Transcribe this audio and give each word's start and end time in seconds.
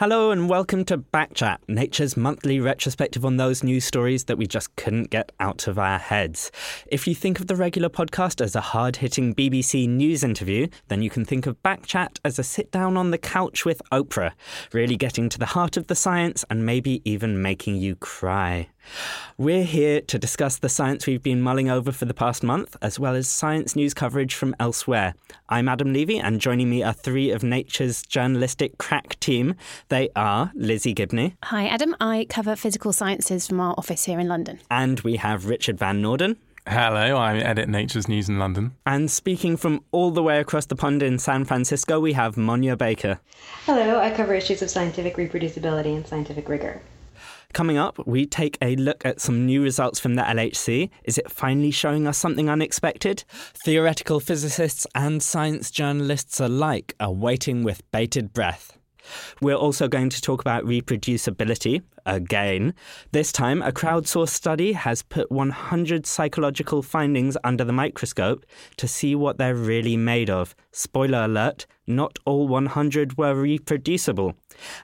Hello 0.00 0.30
and 0.30 0.48
welcome 0.48 0.84
to 0.84 0.98
Backchat, 0.98 1.58
Nature's 1.66 2.16
monthly 2.16 2.60
retrospective 2.60 3.24
on 3.24 3.36
those 3.36 3.64
news 3.64 3.84
stories 3.84 4.26
that 4.26 4.38
we 4.38 4.46
just 4.46 4.76
couldn't 4.76 5.10
get 5.10 5.32
out 5.40 5.66
of 5.66 5.76
our 5.76 5.98
heads. 5.98 6.52
If 6.86 7.08
you 7.08 7.16
think 7.16 7.40
of 7.40 7.48
the 7.48 7.56
regular 7.56 7.88
podcast 7.88 8.40
as 8.40 8.54
a 8.54 8.60
hard 8.60 8.94
hitting 8.94 9.34
BBC 9.34 9.88
News 9.88 10.22
interview, 10.22 10.68
then 10.86 11.02
you 11.02 11.10
can 11.10 11.24
think 11.24 11.46
of 11.46 11.60
Backchat 11.64 12.20
as 12.24 12.38
a 12.38 12.44
sit 12.44 12.70
down 12.70 12.96
on 12.96 13.10
the 13.10 13.18
couch 13.18 13.64
with 13.64 13.82
Oprah, 13.90 14.34
really 14.72 14.96
getting 14.96 15.28
to 15.30 15.38
the 15.40 15.46
heart 15.46 15.76
of 15.76 15.88
the 15.88 15.96
science 15.96 16.44
and 16.48 16.64
maybe 16.64 17.02
even 17.04 17.42
making 17.42 17.74
you 17.74 17.96
cry. 17.96 18.68
We're 19.36 19.64
here 19.64 20.00
to 20.00 20.18
discuss 20.18 20.58
the 20.58 20.68
science 20.68 21.06
we've 21.06 21.22
been 21.22 21.40
mulling 21.40 21.70
over 21.70 21.92
for 21.92 22.04
the 22.04 22.14
past 22.14 22.42
month, 22.42 22.76
as 22.82 22.98
well 22.98 23.14
as 23.14 23.28
science 23.28 23.76
news 23.76 23.94
coverage 23.94 24.34
from 24.34 24.56
elsewhere. 24.58 25.14
I'm 25.48 25.68
Adam 25.68 25.92
Levy, 25.92 26.18
and 26.18 26.40
joining 26.40 26.68
me 26.68 26.82
are 26.82 26.92
three 26.92 27.30
of 27.30 27.42
Nature's 27.42 28.02
journalistic 28.02 28.78
crack 28.78 29.20
team. 29.20 29.54
They 29.88 30.08
are 30.16 30.50
Lizzie 30.54 30.94
Gibney. 30.94 31.36
Hi, 31.44 31.66
Adam. 31.68 31.94
I 32.00 32.26
cover 32.28 32.56
physical 32.56 32.92
sciences 32.92 33.46
from 33.46 33.60
our 33.60 33.74
office 33.78 34.06
here 34.06 34.18
in 34.18 34.28
London. 34.28 34.58
And 34.70 35.00
we 35.00 35.16
have 35.16 35.46
Richard 35.46 35.78
Van 35.78 36.02
Noorden. 36.02 36.36
Hello, 36.66 37.16
I 37.16 37.38
edit 37.38 37.66
Nature's 37.68 38.08
News 38.08 38.28
in 38.28 38.38
London. 38.38 38.74
And 38.84 39.10
speaking 39.10 39.56
from 39.56 39.82
all 39.90 40.10
the 40.10 40.22
way 40.22 40.38
across 40.38 40.66
the 40.66 40.76
pond 40.76 41.02
in 41.02 41.18
San 41.18 41.46
Francisco, 41.46 41.98
we 41.98 42.12
have 42.12 42.36
Monya 42.36 42.76
Baker. 42.76 43.20
Hello, 43.64 43.98
I 43.98 44.10
cover 44.10 44.34
issues 44.34 44.60
of 44.60 44.68
scientific 44.68 45.16
reproducibility 45.16 45.96
and 45.96 46.06
scientific 46.06 46.46
rigor. 46.46 46.82
Coming 47.54 47.78
up, 47.78 48.06
we 48.06 48.26
take 48.26 48.58
a 48.60 48.76
look 48.76 49.04
at 49.04 49.20
some 49.20 49.46
new 49.46 49.62
results 49.62 49.98
from 49.98 50.14
the 50.14 50.22
LHC. 50.22 50.90
Is 51.04 51.18
it 51.18 51.30
finally 51.30 51.70
showing 51.70 52.06
us 52.06 52.18
something 52.18 52.48
unexpected? 52.48 53.24
Theoretical 53.64 54.20
physicists 54.20 54.86
and 54.94 55.22
science 55.22 55.70
journalists 55.70 56.40
alike 56.40 56.94
are 57.00 57.12
waiting 57.12 57.64
with 57.64 57.90
bated 57.90 58.32
breath. 58.32 58.77
We're 59.40 59.54
also 59.54 59.88
going 59.88 60.10
to 60.10 60.20
talk 60.20 60.40
about 60.40 60.64
reproducibility 60.64 61.82
again. 62.06 62.74
This 63.12 63.30
time, 63.30 63.62
a 63.62 63.72
crowdsourced 63.72 64.30
study 64.30 64.72
has 64.72 65.02
put 65.02 65.30
100 65.30 66.06
psychological 66.06 66.82
findings 66.82 67.36
under 67.44 67.64
the 67.64 67.72
microscope 67.72 68.44
to 68.78 68.88
see 68.88 69.14
what 69.14 69.38
they're 69.38 69.54
really 69.54 69.96
made 69.96 70.30
of. 70.30 70.54
Spoiler 70.72 71.24
alert, 71.24 71.66
not 71.86 72.18
all 72.24 72.48
100 72.48 73.16
were 73.18 73.34
reproducible. 73.34 74.34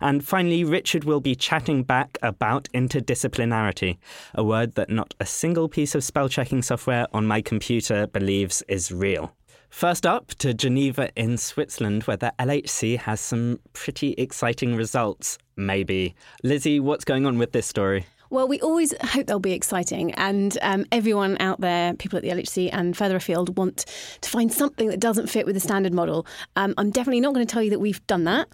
And 0.00 0.24
finally, 0.24 0.64
Richard 0.64 1.04
will 1.04 1.20
be 1.20 1.34
chatting 1.34 1.82
back 1.82 2.18
about 2.22 2.68
interdisciplinarity, 2.74 3.98
a 4.34 4.44
word 4.44 4.74
that 4.74 4.90
not 4.90 5.14
a 5.20 5.26
single 5.26 5.68
piece 5.68 5.94
of 5.94 6.04
spell 6.04 6.28
checking 6.28 6.62
software 6.62 7.06
on 7.12 7.26
my 7.26 7.40
computer 7.40 8.06
believes 8.06 8.62
is 8.68 8.92
real. 8.92 9.34
First 9.74 10.06
up 10.06 10.28
to 10.36 10.54
Geneva 10.54 11.10
in 11.16 11.36
Switzerland, 11.36 12.04
where 12.04 12.16
the 12.16 12.32
LHC 12.38 12.96
has 12.96 13.20
some 13.20 13.58
pretty 13.72 14.12
exciting 14.12 14.76
results, 14.76 15.36
maybe. 15.56 16.14
Lizzie, 16.44 16.78
what's 16.78 17.04
going 17.04 17.26
on 17.26 17.38
with 17.38 17.50
this 17.50 17.66
story? 17.66 18.06
Well, 18.30 18.46
we 18.46 18.60
always 18.60 18.94
hope 19.02 19.26
they'll 19.26 19.40
be 19.40 19.52
exciting, 19.52 20.12
and 20.12 20.56
um, 20.62 20.86
everyone 20.92 21.36
out 21.40 21.60
there, 21.60 21.92
people 21.94 22.16
at 22.16 22.22
the 22.22 22.28
LHC 22.28 22.70
and 22.72 22.96
further 22.96 23.16
afield, 23.16 23.58
want 23.58 23.84
to 24.20 24.30
find 24.30 24.52
something 24.52 24.90
that 24.90 25.00
doesn't 25.00 25.26
fit 25.26 25.44
with 25.44 25.56
the 25.56 25.60
standard 25.60 25.92
model. 25.92 26.24
Um, 26.54 26.74
I'm 26.78 26.92
definitely 26.92 27.20
not 27.20 27.34
going 27.34 27.44
to 27.44 27.52
tell 27.52 27.62
you 27.62 27.70
that 27.70 27.80
we've 27.80 28.06
done 28.06 28.22
that. 28.24 28.46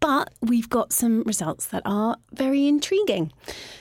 But 0.00 0.32
we've 0.40 0.68
got 0.68 0.92
some 0.92 1.22
results 1.22 1.66
that 1.66 1.82
are 1.84 2.16
very 2.32 2.66
intriguing. 2.66 3.32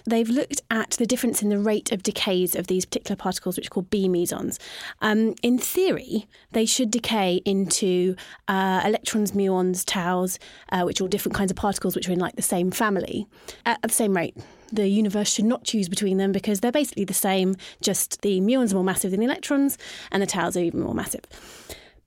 They've 0.06 0.30
looked 0.30 0.62
at 0.70 0.92
the 0.92 1.06
difference 1.06 1.42
in 1.42 1.50
the 1.50 1.60
rate 1.60 1.92
of 1.92 2.04
decays 2.04 2.56
of 2.56 2.68
these 2.68 2.86
particular 2.86 3.16
particles, 3.16 3.58
which 3.58 3.68
are 3.68 3.70
called 3.70 3.90
B 3.90 4.08
mesons. 4.08 4.60
Um, 5.02 5.36
in 5.42 5.58
theory, 5.58 6.28
they 6.52 6.66
should 6.66 6.92
decay 6.92 7.42
into 7.46 8.16
uh, 8.48 8.82
electrons, 8.86 9.32
muons, 9.32 9.84
taus, 9.86 10.40
uh, 10.72 10.84
which 10.84 11.02
are 11.02 11.06
all 11.06 11.10
different 11.10 11.36
kinds 11.36 11.52
of 11.52 11.58
particles 11.58 11.96
which 11.96 12.08
are 12.08 12.14
in 12.14 12.20
like 12.20 12.36
the 12.36 12.42
same 12.42 12.72
family, 12.72 13.28
at, 13.66 13.80
at 13.84 13.90
the 13.90 13.96
same 13.96 14.16
rate 14.16 14.36
the 14.72 14.88
universe 14.88 15.32
should 15.32 15.46
not 15.46 15.64
choose 15.64 15.88
between 15.88 16.18
them 16.18 16.32
because 16.32 16.60
they're 16.60 16.72
basically 16.72 17.06
the 17.06 17.14
same, 17.14 17.56
just 17.82 18.22
the 18.22 18.42
muons 18.42 18.72
are 18.72 18.76
more 18.76 18.84
massive 18.84 19.12
than 19.12 19.20
the 19.20 19.26
electrons 19.26 19.78
and 20.12 20.22
the 20.22 20.28
taus 20.28 20.58
are 20.58 20.62
even 20.62 20.82
more 20.82 20.96
massive. 20.96 21.24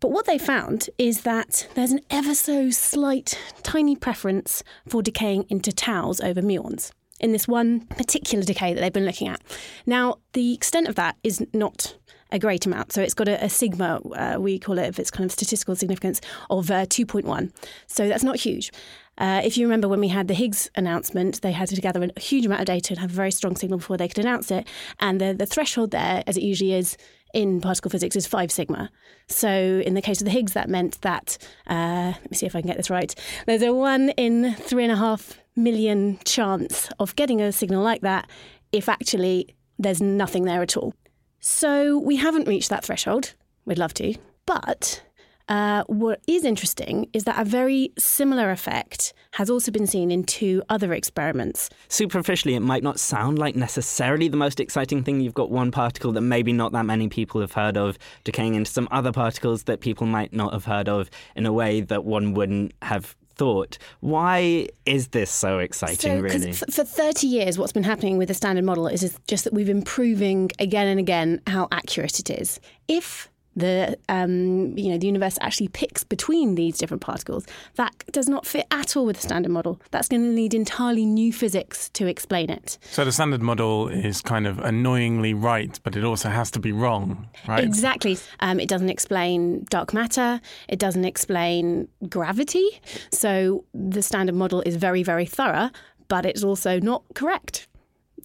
But 0.00 0.12
what 0.12 0.26
they 0.26 0.38
found 0.38 0.91
is 0.97 1.22
that 1.22 1.69
there's 1.75 1.91
an 1.91 2.00
ever 2.10 2.34
so 2.34 2.70
slight, 2.70 3.38
tiny 3.62 3.97
preference 3.97 4.62
for 4.86 5.03
decaying 5.03 5.47
into 5.48 5.72
taus 5.72 6.20
over 6.20 6.41
muons 6.41 6.92
in 7.20 7.32
this 7.32 7.48
one 7.48 7.81
particular 7.81 8.44
decay 8.44 8.75
that 8.75 8.81
they've 8.81 8.92
been 8.92 9.06
looking 9.06 9.28
at. 9.28 9.41
Now, 9.86 10.19
the 10.34 10.54
extent 10.54 10.86
of 10.88 10.94
that 10.94 11.16
is 11.25 11.44
not 11.53 11.97
a 12.31 12.38
great 12.38 12.66
amount. 12.66 12.92
So 12.92 13.03
it's 13.03 13.14
got 13.14 13.28
a, 13.28 13.42
a 13.44 13.48
sigma, 13.48 14.00
uh, 14.14 14.36
we 14.38 14.59
call 14.59 14.78
it, 14.78 14.86
if 14.86 14.98
it's 14.98 15.10
kind 15.10 15.25
of 15.25 15.32
statistical 15.32 15.75
significance, 15.75 16.20
of 16.50 16.70
uh, 16.70 16.86
2.1. 16.86 17.50
So 17.86 18.09
that's 18.09 18.22
not 18.22 18.36
huge. 18.36 18.70
Uh, 19.16 19.41
if 19.42 19.56
you 19.56 19.66
remember 19.66 19.88
when 19.88 19.98
we 19.98 20.09
had 20.09 20.28
the 20.28 20.34
Higgs 20.34 20.70
announcement, 20.76 21.42
they 21.42 21.53
had 21.53 21.69
to 21.69 21.80
gather 21.80 22.03
a 22.04 22.20
huge 22.20 22.47
amount 22.47 22.60
of 22.60 22.66
data 22.66 22.92
and 22.92 23.00
have 23.00 23.10
a 23.10 23.15
very 23.15 23.32
strong 23.32 23.56
signal 23.56 23.78
before 23.78 23.97
they 23.97 24.06
could 24.06 24.19
announce 24.19 24.50
it. 24.50 24.69
And 25.00 25.20
the, 25.20 25.34
the 25.34 25.47
threshold 25.47 25.91
there, 25.91 26.22
as 26.26 26.36
it 26.36 26.42
usually 26.42 26.75
is, 26.75 26.97
in 27.34 27.61
particle 27.61 27.91
physics 27.91 28.16
is 28.16 28.27
five 28.27 28.50
sigma. 28.50 28.91
So 29.28 29.83
in 29.84 29.94
the 29.94 30.03
case 30.03 30.21
of 30.21 30.25
the 30.25 30.31
Higgs, 30.31 30.53
that 30.53 30.69
meant 30.69 31.00
that, 31.03 31.39
uh, 31.69 32.12
let 32.21 32.31
me 32.31 32.37
see 32.37 32.47
if 32.47 32.56
I 32.56 32.61
can 32.61 32.69
get 32.69 32.77
this 32.77 32.91
right, 32.91 33.15
there's 33.47 33.62
a 33.62 33.72
one 33.72 34.11
in 34.11 34.55
three 34.55 34.84
and 34.84 34.93
a 34.93 34.97
half 34.97 35.39
million 35.56 36.19
chance 36.25 36.89
of 36.99 37.16
getting 37.16 37.41
a 37.41 37.53
signal 37.53 37.83
like 37.83 38.00
that 38.03 38.28
if 38.72 38.89
actually 38.89 39.55
there's 39.78 40.00
nothing 40.00 40.44
there 40.44 40.62
at 40.62 40.77
all. 40.77 40.94
So 41.41 41.99
we 41.99 42.16
haven't 42.16 42.49
reached 42.49 42.71
that 42.71 42.84
threshold. 42.84 43.34
We'd 43.65 43.78
love 43.78 43.95
to. 43.95 44.15
But 44.47 45.03
uh, 45.49 45.84
what 45.87 46.21
is 46.27 46.45
interesting 46.45 47.09
is 47.12 47.25
that 47.25 47.41
a 47.41 47.45
very 47.45 47.93
similar 47.99 48.50
effect 48.50 49.12
has 49.38 49.49
also 49.49 49.71
been 49.71 49.87
seen 49.87 50.10
in 50.10 50.25
two 50.25 50.60
other 50.69 50.93
experiments. 50.93 51.71
Superficially, 51.87 52.56
it 52.56 52.60
might 52.60 52.82
not 52.82 52.98
sound 52.98 53.39
like 53.39 53.54
necessarily 53.54 54.27
the 54.27 54.36
most 54.36 54.59
exciting 54.59 55.04
thing. 55.04 55.21
You've 55.21 55.33
got 55.33 55.48
one 55.48 55.71
particle 55.71 56.10
that 56.10 56.22
maybe 56.22 56.53
not 56.53 56.72
that 56.72 56.84
many 56.84 57.09
people 57.09 57.41
have 57.41 57.53
heard 57.53 57.77
of 57.77 57.97
decaying 58.24 58.57
into 58.57 58.68
some 58.68 58.89
other 58.91 59.12
particles 59.12 59.62
that 59.62 59.78
people 59.78 60.09
might 60.09 60.33
not 60.33 60.53
have 60.53 60.65
heard 60.65 60.89
of 60.89 61.09
in 61.36 61.47
a 61.47 61.53
way 61.53 61.80
that 61.83 62.04
one 62.04 62.34
wouldn't 62.34 62.72
have 62.83 63.15
thought. 63.36 63.78
Why 64.01 64.66
is 64.86 65.07
this 65.09 65.30
so 65.30 65.60
exciting, 65.60 66.16
So, 66.16 66.21
really? 66.21 66.51
f- 66.51 66.65
for 66.72 66.83
30 66.83 67.28
years, 67.28 67.57
what's 67.59 67.71
been 67.71 67.84
happening 67.84 68.18
with 68.18 68.27
the 68.27 68.34
standard 68.34 68.65
model 68.65 68.89
is 68.89 69.04
is 69.04 69.16
just 69.28 69.45
that 69.45 69.53
we've 69.53 69.68
been 69.68 69.83
proving 69.83 70.51
again 70.59 70.89
and 70.89 70.98
again 70.98 71.41
how 71.47 71.68
accurate 71.71 72.18
it 72.18 72.28
is. 72.28 72.59
If 72.89 73.30
the 73.59 73.99
um, 74.09 74.77
you 74.77 74.91
know 74.91 74.99
the 74.99 75.07
universe 75.07 75.39
actually 75.41 75.69
picks 75.69 76.05
between 76.05 76.55
these 76.55 76.78
different 76.78 77.01
particles, 77.03 77.47
that 77.75 77.93
does 78.13 78.28
not 78.28 78.47
fit 78.47 78.66
at 78.71 78.97
all 78.97 79.07
with 79.07 79.16
the 79.16 79.22
standard 79.22 79.51
model. 79.51 79.81
That's 79.91 80.09
going 80.09 80.22
to 80.22 80.33
need 80.33 80.55
entirely 80.55 81.05
new 81.05 81.33
physics 81.33 81.89
to 81.91 82.07
explain 82.07 82.51
it. 82.51 82.78
So 82.91 83.05
the 83.05 83.13
standard 83.13 83.43
model 83.43 83.89
is 83.89 84.22
kind 84.22 84.47
of 84.47 84.59
annoyingly 84.59 85.34
right, 85.34 85.78
but 85.83 85.97
it 85.97 86.05
also 86.05 86.28
has 86.28 86.51
to 86.53 86.60
be 86.60 86.72
wrong, 86.72 87.28
right? 87.47 87.65
Exactly. 87.65 88.19
Um, 88.41 88.60
it 88.60 88.69
doesn't 88.69 88.91
explain 88.91 89.66
dark 89.71 89.93
matter. 89.93 90.41
It 90.69 90.78
doesn't 90.78 91.05
explain 91.05 91.89
gravity. 92.09 92.69
So 93.13 93.65
the 93.75 94.03
standard 94.03 94.34
model 94.34 94.63
is 94.63 94.77
very, 94.77 95.03
very 95.03 95.27
thorough, 95.27 95.71
but 96.09 96.25
it's 96.25 96.45
also 96.45 96.78
not 96.81 97.03
correct. 97.15 97.69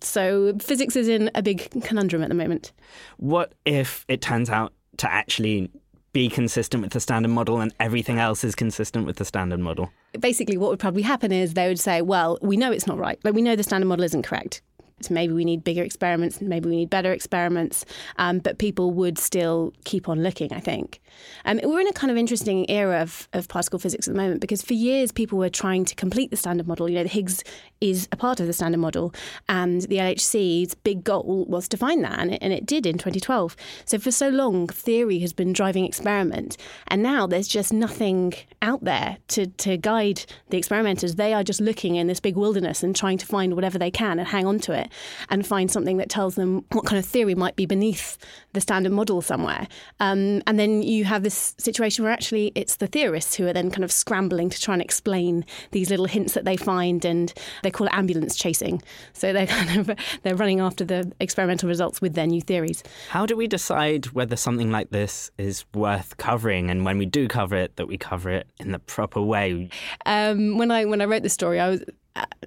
So 0.02 0.58
physics 0.60 0.96
is 0.96 1.08
in 1.08 1.32
a 1.34 1.42
big 1.42 1.70
conundrum 1.84 2.24
at 2.24 2.30
the 2.30 2.36
moment. 2.36 2.74
What 3.18 3.54
if 3.66 4.06
it 4.08 4.22
turns 4.22 4.50
out 4.50 4.74
to 4.98 5.12
actually 5.12 5.72
be 6.14 6.30
consistent 6.30 6.84
with 6.84 6.94
the 6.94 7.00
standard 7.00 7.30
model 7.30 7.60
and 7.60 7.74
everything 7.80 8.20
else 8.20 8.44
is 8.44 8.54
consistent 8.54 9.06
with 9.06 9.18
the 9.18 9.26
standard 9.26 9.60
model? 9.60 9.92
Basically, 10.20 10.58
what 10.58 10.70
would 10.70 10.80
probably 10.80 11.02
happen 11.02 11.32
is 11.32 11.56
they 11.56 11.68
would 11.68 11.80
say, 11.80 12.02
well, 12.02 12.38
we 12.42 12.56
know 12.56 12.72
it's 12.72 12.86
not 12.86 13.00
right. 13.00 13.20
Like, 13.24 13.34
we 13.34 13.42
know 13.42 13.56
the 13.56 13.64
standard 13.64 13.88
model 13.88 14.06
isn't 14.06 14.22
correct. 14.22 14.62
So 15.04 15.14
maybe 15.14 15.34
we 15.34 15.46
need 15.46 15.64
bigger 15.64 15.84
experiments, 15.84 16.42
maybe 16.42 16.70
we 16.70 16.76
need 16.76 16.90
better 16.90 17.12
experiments, 17.12 17.86
um, 18.18 18.40
but 18.40 18.58
people 18.58 18.92
would 18.92 19.18
still 19.18 19.74
keep 19.84 20.10
on 20.10 20.24
looking, 20.24 20.54
I 20.54 20.60
think. 20.60 21.02
Um, 21.46 21.60
we're 21.64 21.82
in 21.82 21.88
a 21.88 21.94
kind 21.94 22.10
of 22.10 22.18
interesting 22.18 22.70
era 22.70 23.02
of, 23.02 23.28
of 23.34 23.48
particle 23.48 23.80
physics 23.80 24.08
at 24.08 24.14
the 24.14 24.20
moment 24.20 24.42
because 24.42 24.62
for 24.62 24.74
years 24.74 25.12
people 25.12 25.38
were 25.38 25.50
trying 25.50 25.86
to 25.86 25.96
complete 25.96 26.32
the 26.32 26.38
standard 26.38 26.68
model. 26.68 26.90
You 26.90 26.96
know, 26.96 27.04
the 27.04 27.10
Higgs 27.10 27.44
is 27.82 28.08
a 28.12 28.16
part 28.16 28.40
of 28.40 28.48
the 28.48 28.54
standard 28.54 28.80
model, 28.80 29.14
and 29.50 29.82
the 29.82 29.98
LHC's 29.98 30.74
big 30.74 31.04
goal 31.04 31.46
was 31.48 31.68
to 31.68 31.78
find 31.78 32.04
that, 32.04 32.18
and 32.20 32.34
it, 32.34 32.40
and 32.42 32.54
it 32.54 32.66
did 32.66 32.86
in 32.86 32.94
2012. 32.98 33.56
So 33.86 34.00
for 34.00 34.12
so 34.12 34.30
long, 34.30 34.68
theory 34.68 35.20
has 35.20 35.34
been 35.34 35.54
driving 35.54 35.86
experiment, 35.86 36.58
and 36.88 37.04
now 37.04 37.28
there's 37.28 37.48
just 37.48 37.74
nothing 37.74 38.34
out 38.62 38.84
there 38.84 39.18
to, 39.30 39.48
to 39.48 39.78
guide 39.78 40.24
the 40.50 40.58
experimenters. 40.58 41.16
They 41.16 41.34
are 41.34 41.44
just 41.44 41.60
looking 41.60 41.96
in 41.96 42.08
this 42.08 42.20
big 42.20 42.38
wilderness 42.38 42.84
and 42.84 42.96
trying 42.96 43.18
to 43.18 43.26
find 43.26 43.54
whatever 43.54 43.78
they 43.78 43.92
can 43.92 44.18
and 44.20 44.28
hang 44.28 44.46
on 44.46 44.60
to 44.60 44.72
it 44.72 44.90
and 45.30 45.46
find 45.46 45.72
something 45.72 45.98
that 45.98 46.10
tells 46.10 46.36
them 46.36 46.66
what 46.72 46.86
kind 46.86 46.98
of 47.00 47.06
theory 47.06 47.36
might 47.36 47.56
be 47.56 47.66
beneath 47.66 48.18
the 48.54 48.62
standard 48.62 48.92
model 48.92 49.22
somewhere. 49.22 49.68
Um, 50.00 50.42
and 50.48 50.60
then 50.60 50.84
you 50.84 51.06
have 51.06 51.24
this 51.24 51.56
situation 51.58 52.04
where 52.04 52.14
actually 52.14 52.52
it's 52.56 52.78
the 52.78 52.88
theorists 52.88 53.36
who 53.36 53.48
are 53.48 53.54
then 53.54 53.72
kind 53.72 53.84
of 53.84 53.92
scrambling 53.92 54.50
to 54.50 54.62
try 54.62 54.74
and 54.74 54.82
explain 54.82 55.46
these 55.72 55.90
little 55.90 56.06
hints 56.06 56.34
that 56.34 56.46
they 56.46 56.58
find, 56.58 57.04
and 57.06 57.34
they 57.64 57.72
call 57.72 57.88
it 57.88 57.94
ambulance 57.94 58.36
chasing. 58.36 58.82
So 59.14 59.34
they're 59.34 59.48
kind 59.48 59.90
of 59.90 59.98
they're 60.24 60.36
running 60.36 60.60
after 60.60 60.86
the 60.86 61.12
experimental 61.20 61.68
results 61.70 62.02
with 62.02 62.14
their 62.14 62.28
new 62.28 62.42
theories. 62.42 62.84
How 63.10 63.26
do 63.26 63.36
we 63.36 63.48
decide 63.48 64.08
whether 64.08 64.36
something 64.36 64.72
like 64.72 64.90
this 64.92 65.32
is 65.38 65.66
worth 65.74 66.18
covering, 66.18 66.70
and 66.70 66.86
when 66.86 66.98
we 66.98 67.06
do 67.06 67.28
cover 67.28 67.56
it, 67.56 67.76
that 67.78 67.88
we 67.88 67.98
cover 67.98 68.30
it 68.30 68.48
in 68.60 68.72
the 68.72 68.80
proper 68.80 69.22
way? 69.22 69.70
Um, 70.06 70.58
when 70.58 70.72
I 70.72 70.86
when 70.86 71.02
I 71.02 71.06
wrote 71.06 71.24
the 71.24 71.30
story, 71.30 71.60
I 71.60 71.70
was 71.70 71.84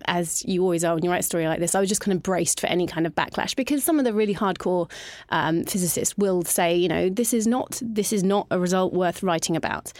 as 0.06 0.44
you 0.44 0.62
always 0.62 0.84
are 0.84 0.94
when 0.94 1.04
you 1.04 1.10
write 1.10 1.20
a 1.20 1.24
story 1.24 1.46
like 1.48 1.60
this, 1.60 1.74
I 1.74 1.80
was 1.80 1.88
just 1.88 2.00
kind 2.00 2.16
of 2.16 2.22
braced 2.22 2.60
for 2.60 2.66
any 2.68 2.86
kind 2.86 3.06
of 3.06 3.14
backlash 3.14 3.56
because 3.56 3.82
some 3.82 3.98
of 3.98 4.04
the 4.04 4.12
really 4.12 4.34
hardcore 4.34 4.90
um, 5.30 5.64
physicists 5.64 6.16
will 6.16 6.42
say, 6.42 6.76
you 6.76 6.88
know, 6.88 7.08
this 7.08 7.34
is 7.34 7.46
not 7.46 7.80
this 7.82 8.12
is 8.12 8.22
not 8.22 8.46
a 8.50 8.58
result 8.58 8.92
worth 8.92 9.22
writing 9.22 9.56
about. 9.56 9.92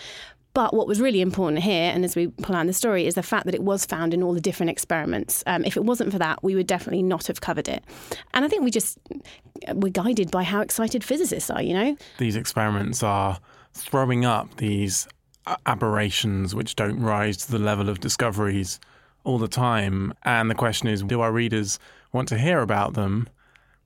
But 0.55 0.73
what 0.73 0.87
was 0.87 1.03
really 1.03 1.21
important 1.21 1.63
here, 1.63 1.93
and 1.95 2.03
as 2.03 2.17
we 2.17 2.29
plan 2.29 2.67
the 2.67 2.73
story, 2.73 3.07
is 3.07 3.15
the 3.15 3.23
fact 3.23 3.45
that 3.45 3.55
it 3.55 3.63
was 3.63 3.85
found 3.85 4.15
in 4.15 4.23
all 4.23 4.33
the 4.33 4.41
different 4.41 4.71
experiments. 4.71 5.45
Um, 5.47 5.67
if 5.67 5.77
it 5.77 5.85
wasn't 5.85 6.13
for 6.13 6.19
that, 6.19 6.43
we 6.43 6.55
would 6.55 6.67
definitely 6.67 7.03
not 7.03 7.27
have 7.27 7.43
covered 7.43 7.69
it. 7.69 7.85
And 8.33 8.43
I 8.43 8.49
think 8.49 8.65
we 8.65 8.71
just 8.71 8.99
we're 9.75 9.93
guided 9.93 10.31
by 10.31 10.45
how 10.45 10.63
excited 10.63 11.05
physicists 11.05 11.51
are. 11.51 11.61
You 11.61 11.75
know, 11.75 11.97
these 12.17 12.37
experiments 12.37 13.03
are 13.03 13.39
throwing 13.75 14.25
up 14.25 14.57
these 14.57 15.07
aberrations 15.67 16.55
which 16.55 16.75
don't 16.75 17.01
rise 17.01 17.37
to 17.37 17.53
the 17.53 17.59
level 17.59 17.91
of 17.91 18.01
discoveries 18.01 18.81
all 19.27 19.39
the 19.39 19.49
time. 19.49 20.15
And 20.23 20.49
the 20.51 20.55
question 20.55 20.89
is 20.89 21.03
do 21.03 21.21
our 21.21 21.33
readers 21.33 21.79
want 22.13 22.29
to 22.29 22.39
hear 22.39 22.61
about 22.61 22.95
them? 22.95 23.29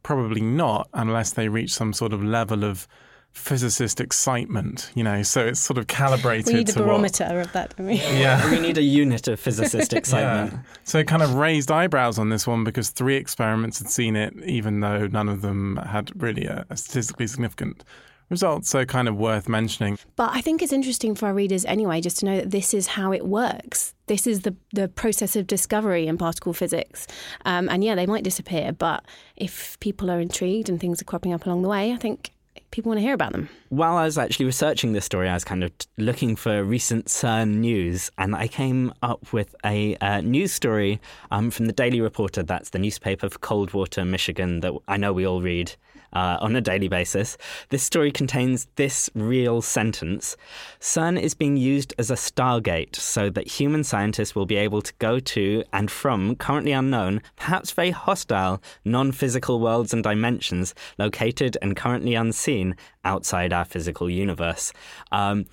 Probably 0.03 0.41
not, 0.41 0.89
unless 0.95 1.33
they 1.33 1.49
reach 1.49 1.73
some 1.73 1.93
sort 1.93 2.13
of 2.13 2.23
level 2.23 2.65
of 2.65 2.87
physicist 3.33 4.01
excitement, 4.01 4.91
you 4.95 5.05
know, 5.05 5.23
so 5.23 5.47
it's 5.47 5.61
sort 5.61 5.79
of 5.79 5.87
calibrated. 5.87 6.47
We 6.47 6.55
need 6.55 6.71
a 6.71 6.73
barometer 6.73 7.25
what, 7.25 7.37
of 7.37 7.53
that, 7.53 7.77
don't 7.77 7.87
we? 7.87 7.95
Yeah. 8.01 8.51
we 8.51 8.59
need 8.59 8.77
a 8.77 8.83
unit 8.83 9.29
of 9.29 9.39
physicist 9.39 9.93
excitement. 9.93 10.53
Yeah. 10.53 10.59
So 10.85 10.99
it 10.99 11.07
kind 11.07 11.23
of 11.23 11.35
raised 11.35 11.71
eyebrows 11.71 12.19
on 12.19 12.31
this 12.31 12.47
one 12.47 12.65
because 12.65 12.91
three 12.91 13.17
experiments 13.17 13.79
had 13.79 13.89
seen 13.89 14.17
it, 14.17 14.35
even 14.45 14.81
though 14.81 15.07
none 15.07 15.29
of 15.29 15.43
them 15.43 15.77
had 15.77 16.11
really 16.21 16.47
a, 16.47 16.67
a 16.71 16.77
statistically 16.77 17.27
significant 17.29 17.85
results, 18.31 18.71
so 18.71 18.85
kind 18.85 19.09
of 19.09 19.17
worth 19.17 19.49
mentioning. 19.49 19.99
But 20.17 20.31
I 20.33 20.41
think 20.41 20.63
it's 20.63 20.73
interesting 20.73 21.15
for 21.15 21.27
our 21.27 21.35
readers 21.35 21.65
anyway, 21.65 22.01
just 22.01 22.19
to 22.21 22.27
know 22.27 22.37
that 22.37 22.51
this 22.51 22.73
is 22.73 22.87
how 22.89 23.13
it 23.13 23.27
works. 23.27 23.95
This 24.07 24.27
is 24.27 24.41
the, 24.41 24.57
the 24.73 24.89
process 24.89 25.37
of 25.37 25.47
discovery 25.47 26.07
in 26.07 26.17
particle 26.17 26.53
physics. 26.53 27.07
Um, 27.45 27.69
and 27.69 27.85
yeah, 27.85 27.95
they 27.95 28.07
might 28.07 28.25
disappear, 28.25 28.73
but 28.73 29.05
if 29.37 29.79
people 29.81 30.11
are 30.11 30.21
intrigued 30.21 30.69
and 30.69 30.81
things 30.81 31.03
are 31.03 31.05
cropping 31.05 31.33
up 31.33 31.47
along 31.47 31.63
the 31.63 31.69
way, 31.69 31.93
I 31.93 31.97
think 31.97 32.31
people 32.71 32.91
want 32.91 32.99
to 32.99 33.03
hear 33.03 33.15
about 33.15 33.33
them. 33.33 33.49
While 33.69 33.97
I 33.97 34.05
was 34.05 34.19
actually 34.19 34.47
researching 34.47 34.93
this 34.93 35.05
story, 35.05 35.29
I 35.29 35.35
was 35.35 35.45
kind 35.45 35.65
of 35.65 35.73
looking 35.97 36.37
for 36.37 36.63
recent 36.63 37.07
CERN 37.07 37.57
news, 37.57 38.11
and 38.19 38.35
I 38.35 38.49
came 38.49 38.93
up 39.03 39.33
with 39.33 39.55
a 39.65 39.97
uh, 39.97 40.21
news 40.21 40.53
story 40.53 41.01
um, 41.31 41.51
from 41.51 41.67
the 41.67 41.73
Daily 41.73 42.01
Reporter. 42.01 42.43
That's 42.43 42.71
the 42.71 42.79
newspaper 42.79 43.29
for 43.29 43.39
Coldwater, 43.39 44.05
Michigan, 44.05 44.61
that 44.61 44.73
I 44.89 44.97
know 44.97 45.13
we 45.13 45.27
all 45.27 45.43
read 45.43 45.75
uh, 46.13 46.39
on 46.41 46.57
a 46.57 46.61
daily 46.61 46.89
basis. 46.89 47.37
This 47.69 47.83
story 47.83 48.11
contains 48.11 48.67
this 48.77 49.11
real 49.15 49.63
sentence 49.63 50.37
CERN 50.81 51.21
is 51.21 51.35
being 51.35 51.57
used 51.57 51.95
as 51.99 52.11
a 52.11 52.15
stargate 52.15 52.97
so 52.97 53.29
that 53.31 53.47
human 53.47 53.85
scientists 53.85 54.35
will 54.35 54.47
be 54.47 54.57
able 54.57 54.83
to 54.83 54.93
go 54.99 55.19
to 55.21 55.63
and 55.73 55.91
from 55.91 56.35
currently 56.37 56.73
unknown, 56.73 57.21
perhaps 57.37 57.71
very 57.71 57.91
hostile, 57.91 58.63
non 58.85 59.13
physical 59.13 59.61
worlds 59.61 59.93
and 59.93 60.03
dimensions 60.03 60.75
located 60.99 61.57
and 61.61 61.77
currently 61.77 62.15
unseen 62.15 62.77
outside 63.05 63.53
our 63.53 63.65
physical 63.65 64.11
universe. 64.11 64.73
Um, 65.13 65.47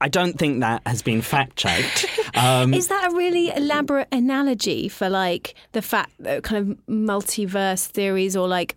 I 0.00 0.08
don't 0.08 0.38
think 0.38 0.60
that 0.60 0.82
has 0.86 1.02
been 1.02 1.22
fact 1.22 1.56
checked. 1.56 2.06
Um, 2.34 2.74
Is 2.74 2.88
that 2.88 3.10
a 3.10 3.16
really 3.16 3.48
elaborate 3.48 4.08
analogy 4.12 4.88
for 4.88 5.08
like 5.08 5.54
the 5.72 5.80
fact 5.80 6.12
that 6.18 6.42
kind 6.42 6.70
of 6.70 6.86
multiverse 6.86 7.86
theories, 7.86 8.36
or 8.36 8.46
like, 8.46 8.76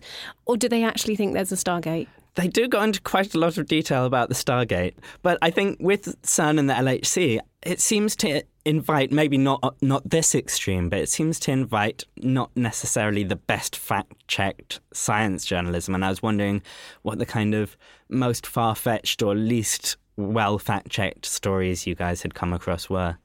or 0.49 0.57
do 0.57 0.67
they 0.67 0.83
actually 0.83 1.15
think 1.15 1.35
there's 1.35 1.51
a 1.51 1.55
Stargate? 1.55 2.07
They 2.33 2.47
do 2.47 2.67
go 2.67 2.81
into 2.81 2.99
quite 3.01 3.35
a 3.35 3.37
lot 3.37 3.59
of 3.59 3.67
detail 3.67 4.05
about 4.05 4.29
the 4.29 4.33
Stargate, 4.35 4.95
but 5.21 5.37
I 5.43 5.51
think 5.51 5.77
with 5.79 6.19
CERN 6.23 6.57
and 6.57 6.67
the 6.67 6.73
LHC, 6.73 7.39
it 7.61 7.79
seems 7.79 8.15
to 8.15 8.41
invite 8.65 9.11
maybe 9.11 9.37
not 9.37 9.75
not 9.83 10.09
this 10.09 10.33
extreme, 10.33 10.89
but 10.89 10.97
it 10.97 11.09
seems 11.09 11.39
to 11.41 11.51
invite 11.51 12.03
not 12.17 12.49
necessarily 12.55 13.23
the 13.23 13.35
best 13.35 13.75
fact-checked 13.75 14.79
science 14.91 15.45
journalism. 15.45 15.93
And 15.93 16.03
I 16.03 16.09
was 16.09 16.23
wondering 16.23 16.63
what 17.03 17.19
the 17.19 17.27
kind 17.27 17.53
of 17.53 17.77
most 18.09 18.47
far-fetched 18.47 19.21
or 19.21 19.35
least 19.35 19.97
well 20.17 20.57
fact-checked 20.57 21.27
stories 21.27 21.85
you 21.85 21.93
guys 21.93 22.23
had 22.23 22.33
come 22.33 22.53
across 22.53 22.89
were. 22.89 23.17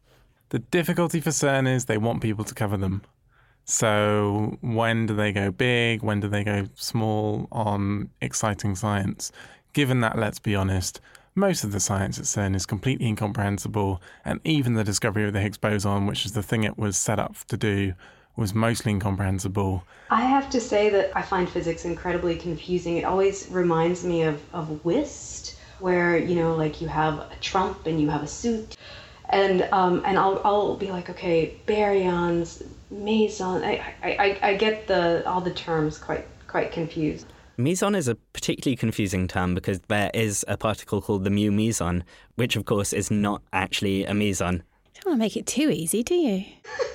The 0.50 0.58
difficulty 0.58 1.22
for 1.22 1.30
CERN 1.30 1.74
is 1.74 1.86
they 1.86 1.96
want 1.96 2.20
people 2.20 2.44
to 2.44 2.54
cover 2.54 2.76
them. 2.76 3.00
So 3.64 4.58
when 4.61 5.06
do 5.06 5.14
they 5.14 5.32
go 5.32 5.50
big? 5.50 6.02
When 6.02 6.20
do 6.20 6.28
they 6.28 6.44
go 6.44 6.67
small 6.74 7.48
on 7.50 8.10
exciting 8.20 8.74
science? 8.77 9.32
Given 9.72 10.00
that, 10.00 10.19
let's 10.19 10.38
be 10.38 10.55
honest, 10.55 11.00
most 11.34 11.65
of 11.65 11.72
the 11.72 11.81
science 11.81 12.19
at 12.19 12.27
CERN 12.27 12.55
is 12.55 12.67
completely 12.67 13.06
incomprehensible, 13.06 14.00
and 14.24 14.41
even 14.44 14.74
the 14.74 14.84
discovery 14.84 15.27
of 15.27 15.32
the 15.32 15.41
Higgs 15.41 15.58
boson, 15.58 16.06
which 16.06 16.24
is 16.24 16.32
the 16.32 16.43
thing 16.43 16.62
it 16.62 16.79
was 16.79 16.96
set 16.96 17.19
up 17.19 17.36
to 17.48 17.56
do, 17.56 17.94
was 18.36 18.55
mostly 18.55 18.93
incomprehensible. 18.93 19.84
I 20.10 20.20
have 20.22 20.48
to 20.50 20.60
say 20.60 20.91
that 20.91 21.10
I 21.17 21.22
find 21.22 21.48
physics 21.48 21.84
incredibly 21.84 22.36
confusing. 22.36 22.98
It 22.98 23.05
always 23.05 23.48
reminds 23.50 24.05
me 24.05 24.22
of, 24.22 24.41
of 24.53 24.84
whist, 24.84 25.56
where, 25.81 26.17
you 26.17 26.36
know, 26.36 26.55
like 26.55 26.81
you 26.81 26.88
have 26.88 27.19
a 27.19 27.32
trump 27.41 27.86
and 27.86 28.00
you 28.00 28.10
have 28.10 28.22
a 28.22 28.29
suit. 28.29 28.77
And 29.31 29.62
um, 29.72 30.03
and 30.05 30.19
I'll, 30.19 30.41
I'll 30.44 30.77
be 30.77 30.91
like, 30.91 31.10
okay, 31.10 31.56
baryons, 31.67 32.62
meson. 32.94 33.63
I, 33.63 33.82
I, 34.03 34.39
I 34.43 34.55
get 34.55 34.86
the 34.86 35.29
all 35.29 35.41
the 35.41 35.53
terms 35.53 35.98
quite 35.98 36.27
quite 36.46 36.72
confused. 36.72 37.27
Meson 37.56 37.94
is 37.94 38.08
a 38.08 38.17
particularly 38.17 38.77
confusing 38.77 39.29
term 39.29 39.55
because 39.55 39.81
there 39.89 40.10
is 40.13 40.44
a 40.48 40.56
particle 40.56 41.01
called 41.01 41.24
the 41.24 41.31
mu 41.31 41.51
meson, 41.53 42.03
which 42.34 42.56
of 42.56 42.65
course 42.65 42.93
is 42.93 43.10
not 43.10 43.43
actually 43.53 44.05
a 44.05 44.15
meson. 44.15 44.63
Don't 44.94 45.06
want 45.06 45.19
to 45.19 45.24
make 45.24 45.36
it 45.36 45.46
too 45.46 45.70
easy, 45.70 46.03
do 46.03 46.15
you? 46.15 46.44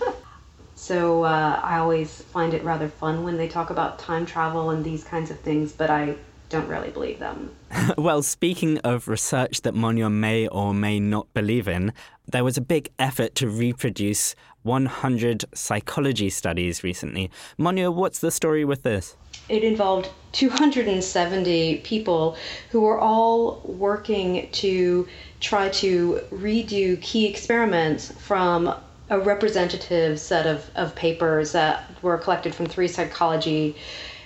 so 0.76 1.24
uh, 1.24 1.62
I 1.64 1.78
always 1.78 2.22
find 2.24 2.54
it 2.54 2.64
rather 2.64 2.90
fun 2.90 3.24
when 3.24 3.38
they 3.38 3.48
talk 3.48 3.70
about 3.70 4.00
time 4.00 4.26
travel 4.26 4.72
and 4.72 4.84
these 4.84 5.04
kinds 5.04 5.32
of 5.32 5.40
things, 5.40 5.72
but 5.72 5.90
I 5.90 6.16
don't 6.50 6.68
really 6.68 6.90
believe 6.90 7.20
them. 7.20 7.56
well, 7.98 8.22
speaking 8.22 8.80
of 8.80 9.08
research 9.08 9.62
that 9.62 9.76
Monya 9.76 10.10
may 10.10 10.48
or 10.48 10.74
may 10.74 11.00
not 11.00 11.32
believe 11.34 11.68
in, 11.68 11.94
there 12.28 12.44
was 12.44 12.58
a 12.58 12.62
big 12.62 12.90
effort 13.00 13.36
to 13.36 13.48
reproduce 13.48 14.36
100 14.64 15.46
psychology 15.54 16.30
studies 16.30 16.84
recently. 16.84 17.32
Monya, 17.58 17.92
what's 17.92 18.20
the 18.20 18.32
story 18.32 18.66
with 18.66 18.84
this? 18.84 19.16
It 19.48 19.64
involved 19.64 20.10
270 20.34 21.78
people 21.78 22.38
who 22.70 22.82
were 22.82 23.00
all 23.00 23.62
working 23.66 24.50
to 24.52 25.08
try 25.40 25.70
to 25.70 26.22
redo 26.32 27.02
key 27.02 27.26
experiments 27.26 28.12
from 28.12 28.74
a 29.10 29.20
representative 29.20 30.20
set 30.20 30.46
of, 30.46 30.70
of 30.76 30.94
papers 30.96 31.52
that 31.54 31.92
were 32.04 32.18
collected 32.18 32.54
from 32.54 32.68
three 32.68 32.88
psychology 32.88 33.76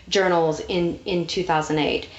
journals 0.10 0.60
in, 0.62 1.00
in 1.06 1.26
2008. 1.26 2.10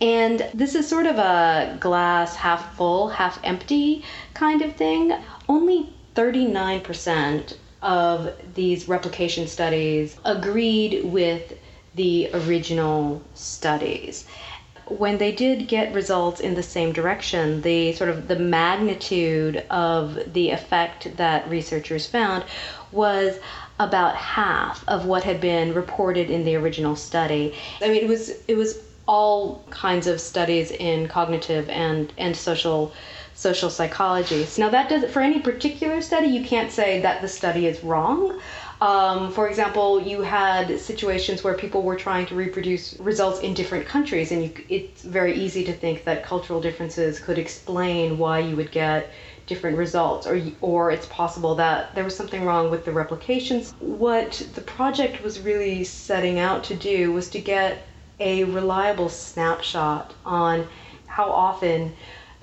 And 0.00 0.48
this 0.54 0.74
is 0.74 0.88
sort 0.88 1.06
of 1.06 1.18
a 1.18 1.76
glass 1.80 2.34
half 2.34 2.76
full, 2.76 3.08
half 3.08 3.38
empty 3.44 4.04
kind 4.32 4.62
of 4.62 4.74
thing. 4.74 5.12
Only 5.48 5.90
39% 6.14 7.56
of 7.84 8.32
these 8.54 8.88
replication 8.88 9.46
studies 9.46 10.16
agreed 10.24 11.04
with 11.04 11.56
the 11.94 12.28
original 12.34 13.22
studies 13.34 14.24
when 14.88 15.18
they 15.18 15.32
did 15.32 15.66
get 15.66 15.94
results 15.94 16.40
in 16.40 16.54
the 16.54 16.62
same 16.62 16.92
direction, 16.92 17.62
the 17.62 17.92
sort 17.92 18.10
of 18.10 18.28
the 18.28 18.36
magnitude 18.36 19.64
of 19.70 20.18
the 20.32 20.50
effect 20.50 21.16
that 21.16 21.48
researchers 21.48 22.06
found 22.06 22.44
was 22.92 23.38
about 23.80 24.14
half 24.14 24.84
of 24.88 25.06
what 25.06 25.24
had 25.24 25.40
been 25.40 25.74
reported 25.74 26.30
in 26.30 26.44
the 26.44 26.54
original 26.54 26.94
study. 26.94 27.54
I 27.82 27.88
mean, 27.88 28.02
it 28.04 28.08
was 28.08 28.32
it 28.46 28.56
was 28.56 28.78
all 29.06 29.62
kinds 29.70 30.06
of 30.06 30.20
studies 30.20 30.70
in 30.70 31.08
cognitive 31.08 31.68
and 31.68 32.12
and 32.18 32.36
social 32.36 32.92
social 33.34 33.68
psychology. 33.70 34.46
Now 34.58 34.70
that 34.70 34.88
does 34.88 35.10
for 35.10 35.20
any 35.20 35.40
particular 35.40 36.00
study, 36.00 36.28
you 36.28 36.44
can't 36.44 36.70
say 36.70 37.00
that 37.00 37.20
the 37.20 37.28
study 37.28 37.66
is 37.66 37.82
wrong. 37.82 38.40
Um, 38.80 39.32
for 39.32 39.48
example, 39.48 40.00
you 40.00 40.22
had 40.22 40.78
situations 40.78 41.42
where 41.42 41.54
people 41.54 41.82
were 41.82 41.96
trying 41.96 42.26
to 42.26 42.34
reproduce 42.34 42.98
results 43.00 43.40
in 43.40 43.54
different 43.54 43.86
countries, 43.86 44.30
and 44.30 44.42
you, 44.42 44.52
it's 44.68 45.02
very 45.02 45.34
easy 45.34 45.64
to 45.64 45.72
think 45.72 46.04
that 46.04 46.24
cultural 46.24 46.60
differences 46.60 47.20
could 47.20 47.38
explain 47.38 48.18
why 48.18 48.40
you 48.40 48.56
would 48.56 48.72
get 48.72 49.10
different 49.46 49.76
results, 49.76 50.26
or 50.26 50.40
or 50.60 50.90
it's 50.90 51.06
possible 51.06 51.54
that 51.54 51.94
there 51.94 52.04
was 52.04 52.16
something 52.16 52.44
wrong 52.44 52.70
with 52.70 52.84
the 52.84 52.92
replications. 52.92 53.74
What 53.78 54.46
the 54.54 54.60
project 54.60 55.22
was 55.22 55.40
really 55.40 55.84
setting 55.84 56.38
out 56.38 56.64
to 56.64 56.74
do 56.74 57.12
was 57.12 57.30
to 57.30 57.40
get 57.40 57.86
a 58.20 58.44
reliable 58.44 59.08
snapshot 59.08 60.14
on 60.24 60.66
how 61.06 61.30
often 61.30 61.94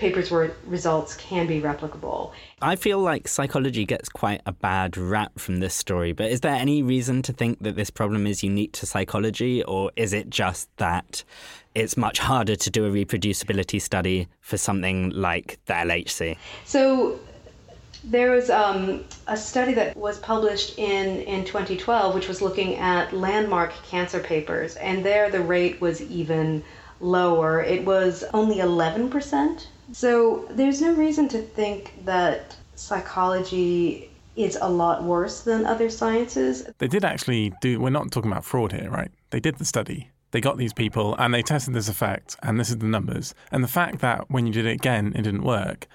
papers 0.02 0.32
where 0.32 0.52
results 0.66 1.16
can 1.16 1.46
be 1.46 1.62
replicable. 1.62 2.32
I 2.60 2.76
feel 2.76 2.98
like 3.00 3.28
psychology 3.28 3.86
gets 3.86 4.10
quite 4.10 4.42
a 4.48 4.52
bad 4.52 4.98
rap 4.98 5.38
from 5.38 5.60
this 5.60 5.76
story, 5.76 6.12
but 6.12 6.32
is 6.32 6.42
there 6.42 6.56
any 6.56 6.82
reason 6.82 7.22
to 7.22 7.32
think 7.32 7.60
that 7.60 7.76
this 7.76 7.92
problem 7.92 8.26
is 8.26 8.44
unique 8.44 8.74
to 8.74 8.88
psychology, 8.88 9.64
or 9.64 9.92
is 9.96 10.12
it 10.12 10.32
just 10.32 10.76
that 10.78 11.24
it's 11.76 11.96
much 11.96 12.18
harder 12.18 12.56
to 12.56 12.70
do 12.72 12.86
a 12.86 12.90
reproducibility 12.90 13.80
study 13.80 14.28
for 14.40 14.58
something 14.58 15.12
like 15.12 15.60
the 15.68 15.74
LHC? 15.74 16.36
So, 16.66 17.20
there 18.04 18.32
was 18.32 18.50
um, 18.50 19.06
a 19.28 19.38
study 19.38 19.76
that 19.76 19.96
was 19.96 20.18
published 20.18 20.80
in, 20.80 21.22
in 21.22 21.46
2012, 21.46 22.16
which 22.16 22.28
was 22.28 22.42
looking 22.42 22.76
at 22.78 23.14
landmark 23.14 23.72
cancer 23.84 24.20
papers, 24.20 24.76
and 24.78 25.06
there 25.06 25.30
the 25.30 25.42
rate 25.42 25.80
was 25.80 26.02
even 26.02 26.64
lower. 27.00 27.62
It 27.62 27.86
was 27.86 28.24
only 28.34 28.56
11% 28.56 29.68
so 29.92 30.46
there's 30.50 30.82
no 30.82 30.94
reason 30.94 31.28
to 31.30 31.42
think 31.42 32.06
that 32.06 32.56
psychology 32.76 34.10
is 34.36 34.58
a 34.62 34.70
lot 34.70 35.04
worse 35.04 35.42
than 35.42 35.66
other 35.66 35.90
sciences. 35.90 36.70
They 36.78 36.88
did 36.88 37.04
actually 37.04 37.54
do, 37.62 37.80
we're 37.80 37.90
not 37.90 38.12
talking 38.12 38.32
about 38.32 38.46
fraud 38.46 38.72
here, 38.72 38.90
right? 38.90 39.12
They 39.30 39.40
did 39.40 39.58
the 39.58 39.66
study. 39.66 40.10
They 40.32 40.40
got 40.40 40.58
these 40.58 40.74
people 40.74 41.16
and 41.20 41.34
they 41.34 41.42
tested 41.42 41.74
this 41.74 41.90
effect, 41.90 42.38
and 42.42 42.60
this 42.60 42.70
is 42.70 42.78
the 42.78 42.86
numbers. 42.86 43.36
And 43.52 43.64
the 43.64 43.68
fact 43.68 44.00
that 44.00 44.30
when 44.30 44.48
you 44.48 44.54
did 44.54 44.66
it 44.66 44.72
again, 44.72 45.14
it 45.16 45.24
didn't 45.24 45.44
work 45.44 45.88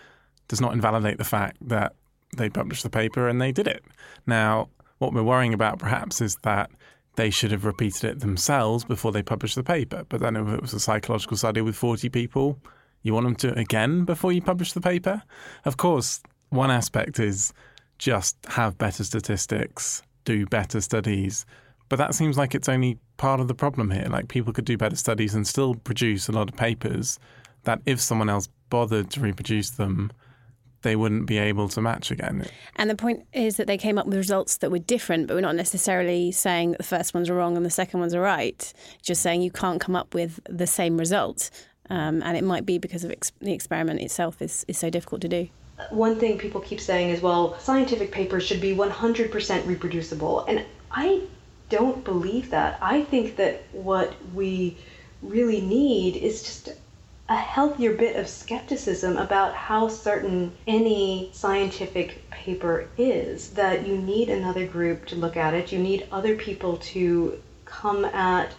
does 0.49 0.61
not 0.61 0.75
invalidate 0.75 1.19
the 1.19 1.25
fact 1.25 1.57
that 1.63 1.95
they 2.37 2.51
published 2.51 2.83
the 2.83 2.91
paper 2.91 3.29
and 3.29 3.41
they 3.41 3.53
did 3.53 3.67
it. 3.67 3.83
Now, 4.27 4.69
what 4.99 5.13
we're 5.13 5.23
worrying 5.23 5.55
about 5.55 5.79
perhaps 5.79 6.21
is 6.21 6.37
that 6.43 6.71
they 7.17 7.31
should 7.31 7.51
have 7.51 7.65
repeated 7.65 8.05
it 8.05 8.21
themselves 8.21 8.85
before 8.85 9.11
they 9.11 9.23
published 9.23 9.55
the 9.55 9.63
paper. 9.63 10.05
But 10.09 10.21
then 10.21 10.37
if 10.37 10.49
it 10.49 10.61
was 10.61 10.75
a 10.75 10.81
psychological 10.81 11.37
study 11.37 11.63
with 11.63 11.75
40 11.75 12.11
people, 12.11 12.59
you 13.07 13.15
want 13.15 13.25
them 13.25 13.37
to 13.37 13.59
again 13.59 14.05
before 14.05 14.33
you 14.33 14.43
publish 14.43 14.73
the 14.73 14.81
paper? 14.81 15.23
Of 15.65 15.77
course, 15.77 16.21
one 16.51 16.71
aspect 16.71 17.21
is 17.21 17.53
just 17.99 18.37
have 18.49 18.77
better 18.77 19.05
statistics, 19.05 20.03
do 20.25 20.47
better 20.47 20.81
studies. 20.81 21.47
But 21.89 21.97
that 21.97 22.15
seems 22.15 22.37
like 22.37 22.55
it's 22.55 22.69
only 22.69 22.99
part 23.17 23.41
of 23.41 23.49
the 23.49 23.55
problem 23.55 23.91
here. 23.91 24.09
Like 24.11 24.29
people 24.29 24.53
could 24.53 24.65
do 24.65 24.77
better 24.77 24.97
studies 24.97 25.35
and 25.35 25.47
still 25.47 25.75
produce 25.75 26.29
a 26.29 26.33
lot 26.33 26.49
of 26.49 26.57
papers 26.57 27.19
that 27.63 27.81
if 27.87 28.01
someone 28.01 28.29
else 28.29 28.49
bothered 28.71 29.11
to 29.11 29.21
reproduce 29.21 29.71
them, 29.71 30.11
they 30.83 30.97
wouldn't 30.97 31.27
be 31.27 31.39
able 31.39 31.69
to 31.69 31.81
match 31.81 32.11
again. 32.11 32.47
And 32.77 32.89
the 32.91 32.95
point 32.95 33.27
is 33.33 33.57
that 33.57 33.67
they 33.67 33.79
came 33.79 33.99
up 33.99 34.07
with 34.07 34.17
results 34.17 34.59
that 34.59 34.71
were 34.71 34.79
different, 34.79 35.27
but 35.27 35.35
we're 35.35 35.41
not 35.41 35.57
necessarily 35.57 36.31
saying 36.33 36.73
that 36.73 36.79
the 36.79 36.85
first 36.85 37.15
ones 37.15 37.29
are 37.29 37.35
wrong 37.35 37.57
and 37.57 37.67
the 37.67 37.71
second 37.71 38.01
ones 38.01 38.15
are 38.15 38.21
right. 38.21 38.73
Just 39.03 39.23
saying 39.23 39.43
you 39.43 39.51
can't 39.51 39.81
come 39.81 39.97
up 39.97 40.15
with 40.15 40.39
the 40.49 40.67
same 40.67 40.97
result. 40.97 41.51
Um, 41.91 42.23
and 42.23 42.37
it 42.37 42.45
might 42.45 42.67
be 42.67 42.79
because 42.79 43.05
of 43.05 43.11
ex- 43.11 43.33
the 43.41 43.53
experiment 43.53 44.01
itself 44.01 44.43
is, 44.43 44.65
is 44.69 44.79
so 44.79 44.91
difficult 44.91 45.21
to 45.23 45.29
do. 45.29 45.49
One 45.91 46.19
thing 46.19 46.39
people 46.39 46.61
keep 46.61 46.81
saying 46.81 47.11
is, 47.11 47.21
well, 47.21 47.59
scientific 47.59 48.11
papers 48.11 48.45
should 48.45 48.61
be 48.61 48.75
100% 48.75 49.67
reproducible. 49.67 50.45
And 50.47 50.65
I 50.91 51.23
don't 51.69 52.03
believe 52.05 52.51
that. 52.51 52.79
I 52.81 53.03
think 53.03 53.37
that 53.37 53.63
what 53.73 54.15
we 54.35 54.79
really 55.23 55.61
need 55.61 56.17
is 56.17 56.43
just 56.43 56.71
a 57.29 57.37
healthier 57.37 57.93
bit 57.93 58.17
of 58.17 58.29
skepticism 58.29 59.17
about 59.17 59.53
how 59.53 59.89
certain 59.89 60.53
any 60.67 61.31
scientific 61.33 62.29
paper 62.31 62.89
is. 62.97 63.51
That 63.51 63.87
you 63.87 63.99
need 63.99 64.29
another 64.29 64.67
group 64.67 65.07
to 65.07 65.17
look 65.17 65.37
at 65.37 65.53
it, 65.53 65.73
you 65.73 65.79
need 65.79 66.07
other 66.13 66.37
people 66.37 66.77
to 66.79 67.41
come 67.65 68.05
at 68.05 68.53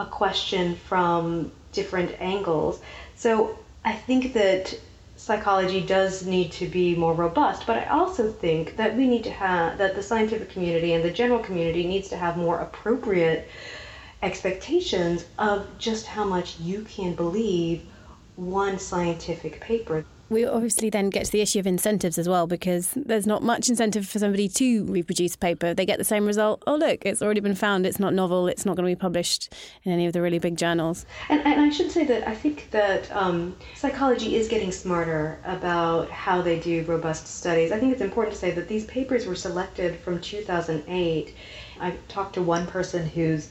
a 0.00 0.06
question 0.06 0.74
from 0.74 1.52
different 1.72 2.20
angles. 2.20 2.80
So 3.16 3.58
I 3.84 3.92
think 3.92 4.32
that 4.34 4.78
psychology 5.16 5.80
does 5.80 6.24
need 6.24 6.52
to 6.52 6.66
be 6.66 6.94
more 6.94 7.12
robust, 7.12 7.66
but 7.66 7.76
I 7.76 7.86
also 7.86 8.30
think 8.30 8.76
that 8.76 8.96
we 8.96 9.06
need 9.06 9.24
to 9.24 9.30
have 9.30 9.78
that 9.78 9.96
the 9.96 10.02
scientific 10.02 10.50
community 10.50 10.92
and 10.92 11.04
the 11.04 11.10
general 11.10 11.40
community 11.40 11.86
needs 11.86 12.08
to 12.10 12.16
have 12.16 12.36
more 12.36 12.58
appropriate 12.60 13.48
expectations 14.22 15.24
of 15.38 15.66
just 15.78 16.06
how 16.06 16.24
much 16.24 16.58
you 16.60 16.82
can 16.82 17.14
believe 17.14 17.82
one 18.36 18.78
scientific 18.78 19.60
paper 19.60 20.04
we 20.30 20.44
obviously 20.44 20.90
then 20.90 21.10
get 21.10 21.26
to 21.26 21.32
the 21.32 21.40
issue 21.40 21.58
of 21.58 21.66
incentives 21.66 22.18
as 22.18 22.28
well 22.28 22.46
because 22.46 22.92
there's 22.94 23.26
not 23.26 23.42
much 23.42 23.68
incentive 23.68 24.06
for 24.06 24.18
somebody 24.18 24.48
to 24.48 24.84
reproduce 24.84 25.36
paper. 25.36 25.72
They 25.72 25.86
get 25.86 25.98
the 25.98 26.04
same 26.04 26.26
result. 26.26 26.62
Oh, 26.66 26.76
look, 26.76 27.04
it's 27.06 27.22
already 27.22 27.40
been 27.40 27.54
found. 27.54 27.86
It's 27.86 27.98
not 27.98 28.12
novel. 28.12 28.48
It's 28.48 28.66
not 28.66 28.76
going 28.76 28.88
to 28.88 28.94
be 28.94 29.00
published 29.00 29.52
in 29.84 29.92
any 29.92 30.06
of 30.06 30.12
the 30.12 30.20
really 30.20 30.38
big 30.38 30.56
journals. 30.56 31.06
And, 31.28 31.40
and 31.46 31.60
I 31.60 31.70
should 31.70 31.90
say 31.90 32.04
that 32.04 32.28
I 32.28 32.34
think 32.34 32.70
that 32.70 33.10
um, 33.14 33.56
psychology 33.74 34.36
is 34.36 34.48
getting 34.48 34.72
smarter 34.72 35.38
about 35.44 36.10
how 36.10 36.42
they 36.42 36.58
do 36.60 36.84
robust 36.84 37.26
studies. 37.26 37.72
I 37.72 37.78
think 37.78 37.92
it's 37.92 38.02
important 38.02 38.34
to 38.34 38.40
say 38.40 38.50
that 38.50 38.68
these 38.68 38.84
papers 38.84 39.26
were 39.26 39.34
selected 39.34 39.98
from 40.00 40.20
2008. 40.20 41.34
I 41.80 41.92
talked 42.08 42.34
to 42.34 42.42
one 42.42 42.66
person 42.66 43.06
whose 43.06 43.48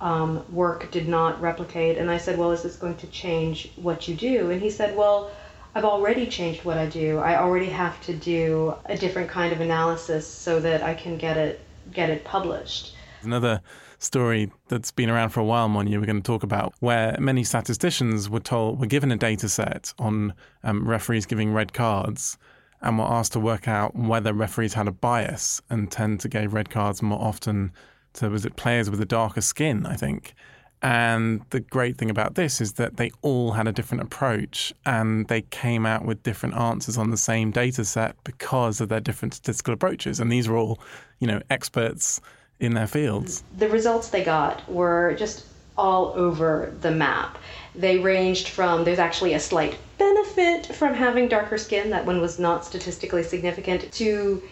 um, 0.00 0.44
work 0.52 0.90
did 0.90 1.08
not 1.08 1.40
replicate, 1.40 1.96
and 1.96 2.10
I 2.10 2.18
said, 2.18 2.38
Well, 2.38 2.52
is 2.52 2.62
this 2.62 2.76
going 2.76 2.96
to 2.96 3.06
change 3.06 3.72
what 3.76 4.06
you 4.06 4.14
do? 4.14 4.50
And 4.50 4.60
he 4.60 4.70
said, 4.70 4.94
Well, 4.94 5.30
I've 5.76 5.84
already 5.84 6.26
changed 6.26 6.64
what 6.64 6.78
I 6.78 6.86
do. 6.86 7.18
I 7.18 7.36
already 7.36 7.68
have 7.68 8.00
to 8.06 8.14
do 8.14 8.74
a 8.86 8.96
different 8.96 9.28
kind 9.28 9.52
of 9.52 9.60
analysis 9.60 10.26
so 10.26 10.58
that 10.60 10.82
I 10.82 10.94
can 10.94 11.18
get 11.18 11.36
it 11.36 11.60
get 11.92 12.08
it 12.08 12.24
published. 12.24 12.94
Another 13.20 13.60
story 13.98 14.50
that's 14.68 14.90
been 14.90 15.10
around 15.10 15.30
for 15.30 15.40
a 15.40 15.44
while, 15.44 15.68
Monya, 15.68 16.00
we're 16.00 16.06
going 16.06 16.22
to 16.22 16.26
talk 16.26 16.42
about, 16.42 16.72
where 16.80 17.14
many 17.20 17.44
statisticians 17.44 18.30
were 18.30 18.40
told 18.40 18.80
were 18.80 18.86
given 18.86 19.12
a 19.12 19.16
data 19.16 19.50
set 19.50 19.92
on 19.98 20.32
um, 20.64 20.88
referees 20.88 21.26
giving 21.26 21.52
red 21.52 21.74
cards 21.74 22.38
and 22.80 22.98
were 22.98 23.04
asked 23.04 23.34
to 23.34 23.40
work 23.40 23.68
out 23.68 23.94
whether 23.94 24.32
referees 24.32 24.72
had 24.72 24.88
a 24.88 24.92
bias 24.92 25.60
and 25.68 25.92
tend 25.92 26.20
to 26.20 26.28
give 26.28 26.54
red 26.54 26.70
cards 26.70 27.02
more 27.02 27.20
often 27.20 27.70
to 28.14 28.30
was 28.30 28.46
it 28.46 28.56
players 28.56 28.88
with 28.88 29.00
a 29.02 29.04
darker 29.04 29.42
skin, 29.42 29.84
I 29.84 29.96
think. 29.96 30.34
And 30.82 31.42
the 31.50 31.60
great 31.60 31.96
thing 31.96 32.10
about 32.10 32.34
this 32.34 32.60
is 32.60 32.74
that 32.74 32.96
they 32.96 33.10
all 33.22 33.52
had 33.52 33.66
a 33.66 33.72
different 33.72 34.02
approach 34.02 34.72
and 34.84 35.26
they 35.28 35.42
came 35.42 35.86
out 35.86 36.04
with 36.04 36.22
different 36.22 36.54
answers 36.54 36.98
on 36.98 37.10
the 37.10 37.16
same 37.16 37.50
data 37.50 37.84
set 37.84 38.14
because 38.24 38.80
of 38.80 38.88
their 38.88 39.00
different 39.00 39.34
statistical 39.34 39.74
approaches. 39.74 40.20
And 40.20 40.30
these 40.30 40.48
were 40.48 40.56
all, 40.56 40.78
you 41.18 41.26
know, 41.26 41.40
experts 41.50 42.20
in 42.60 42.74
their 42.74 42.86
fields. 42.86 43.42
The 43.56 43.68
results 43.68 44.10
they 44.10 44.22
got 44.22 44.70
were 44.70 45.14
just 45.18 45.46
all 45.78 46.12
over 46.14 46.72
the 46.80 46.90
map. 46.90 47.38
They 47.74 47.98
ranged 47.98 48.48
from 48.48 48.84
there's 48.84 48.98
actually 48.98 49.34
a 49.34 49.40
slight 49.40 49.76
benefit 49.98 50.66
from 50.74 50.94
having 50.94 51.28
darker 51.28 51.58
skin, 51.58 51.90
that 51.90 52.06
one 52.06 52.20
was 52.20 52.38
not 52.38 52.64
statistically 52.64 53.22
significant, 53.22 53.92
to 53.92 54.42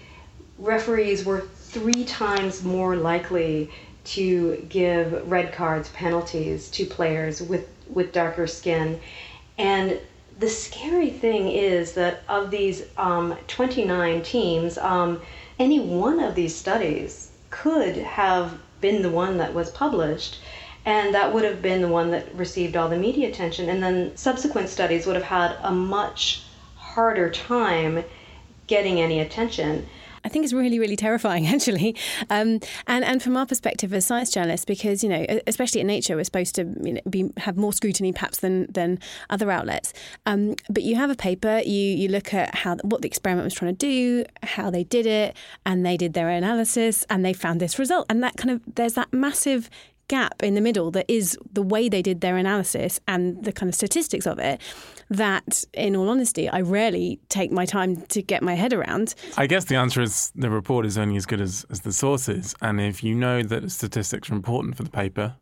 referees 0.59 1.25
were 1.25 1.41
three 1.41 2.05
times 2.05 2.63
more 2.63 2.97
likely 2.97 3.71
to 4.05 4.65
give 4.69 5.31
red 5.31 5.53
cards, 5.53 5.89
penalties 5.91 6.69
to 6.71 6.85
players 6.85 7.41
with, 7.43 7.69
with 7.89 8.13
darker 8.13 8.47
skin. 8.47 9.01
And 9.59 9.99
the 10.39 10.49
scary 10.49 11.11
thing 11.11 11.51
is 11.51 11.93
that 11.93 12.23
of 12.29 12.51
these 12.51 12.85
um, 12.97 13.37
29 13.47 14.23
teams, 14.23 14.79
um, 14.79 15.23
any 15.59 15.81
one 15.81 16.21
of 16.21 16.35
these 16.35 16.55
studies 16.55 17.31
could 17.51 17.97
have 17.97 18.59
been 18.81 19.03
the 19.03 19.11
one 19.11 19.39
that 19.39 19.55
was 19.55 19.71
published, 19.71 20.39
and 20.85 21.15
that 21.15 21.33
would 21.33 21.45
have 21.45 21.63
been 21.63 21.81
the 21.81 21.89
one 21.89 22.11
that 22.11 22.35
received 22.35 22.77
all 22.77 22.89
the 22.89 22.97
media 22.97 23.29
attention. 23.29 23.69
And 23.69 23.83
then 23.83 24.17
subsequent 24.17 24.69
studies 24.69 25.07
would 25.07 25.17
have 25.17 25.25
had 25.25 25.57
a 25.63 25.71
much 25.71 26.43
harder 26.77 27.31
time 27.31 28.05
getting 28.67 29.01
any 29.01 29.21
attention. 29.21 29.87
I 30.25 30.29
think 30.29 30.45
is 30.45 30.55
really, 30.55 30.79
really 30.79 30.97
terrifying, 30.97 31.47
actually. 31.55 31.95
Um, 32.31 32.61
and 32.87 33.05
and 33.05 33.23
from 33.23 33.37
our 33.37 33.47
perspective 33.47 33.93
as 33.93 34.07
science 34.07 34.31
journalists, 34.31 34.65
because 34.65 35.03
you 35.03 35.11
know, 35.11 35.25
especially 35.47 35.81
in 35.81 35.87
Nature, 35.87 36.17
we're 36.17 36.25
supposed 36.25 36.55
to 36.57 36.65
you 36.83 36.95
know, 36.95 37.01
be 37.09 37.31
have 37.39 37.57
more 37.57 37.73
scrutiny 37.73 38.13
perhaps 38.13 38.39
than 38.39 38.71
than 38.73 38.99
other 39.31 39.51
outlets. 39.51 39.93
Um, 40.27 40.57
but 40.71 40.83
you 40.83 40.97
have 40.97 41.11
a 41.11 41.15
paper, 41.15 41.61
you 41.65 41.73
you 41.73 42.09
look 42.09 42.33
at 42.33 42.55
how 42.55 42.77
what 42.77 43.03
the 43.03 43.09
experiment 43.09 43.45
was 43.45 43.55
trying 43.55 43.77
to 43.77 43.87
do, 43.87 44.25
how 44.43 44.71
they 44.71 44.85
did 44.85 45.07
it, 45.07 45.37
and 45.67 45.85
they 45.85 45.97
did 45.97 46.15
their 46.15 46.29
analysis, 46.29 47.05
and 47.11 47.25
they 47.25 47.33
found 47.33 47.61
this 47.61 47.79
result, 47.79 48.07
and 48.09 48.23
that 48.23 48.37
kind 48.37 48.51
of 48.51 48.61
there's 48.75 48.95
that 48.95 49.13
massive 49.13 49.69
gap 50.09 50.43
in 50.43 50.55
the 50.55 50.61
middle 50.61 50.91
that 50.91 51.07
is 51.09 51.39
the 51.53 51.63
way 51.63 51.89
they 51.89 52.03
did 52.03 52.21
their 52.21 52.37
analysis 52.37 53.01
and 53.09 53.45
the 53.45 53.53
kind 53.53 53.69
of 53.69 53.75
statistics 53.75 54.27
of 54.27 54.39
it 54.39 54.61
that 55.11 55.65
in 55.73 55.97
all 55.97 56.09
honesty 56.09 56.49
I 56.49 56.61
rarely 56.61 57.21
take 57.29 57.51
my 57.51 57.65
time 57.65 57.97
to 57.97 58.23
get 58.23 58.43
my 58.43 58.55
head 58.55 58.73
around. 58.73 59.15
I 59.37 59.47
guess 59.47 59.65
the 59.65 59.77
answer 59.77 60.01
is 60.01 60.33
the 60.35 60.51
report 60.51 60.87
is 60.87 60.99
only 60.99 61.17
as 61.17 61.27
good 61.27 61.41
as, 61.41 61.65
as 61.71 61.81
the 61.81 61.93
sources 61.93 62.55
and 62.61 62.81
if 62.81 63.03
you 63.03 63.15
know 63.15 63.43
that 63.43 63.71
statistics 63.71 64.31
are 64.31 64.35
important 64.35 64.77
for 64.77 64.83
the 64.83 64.91
paper 64.91 65.37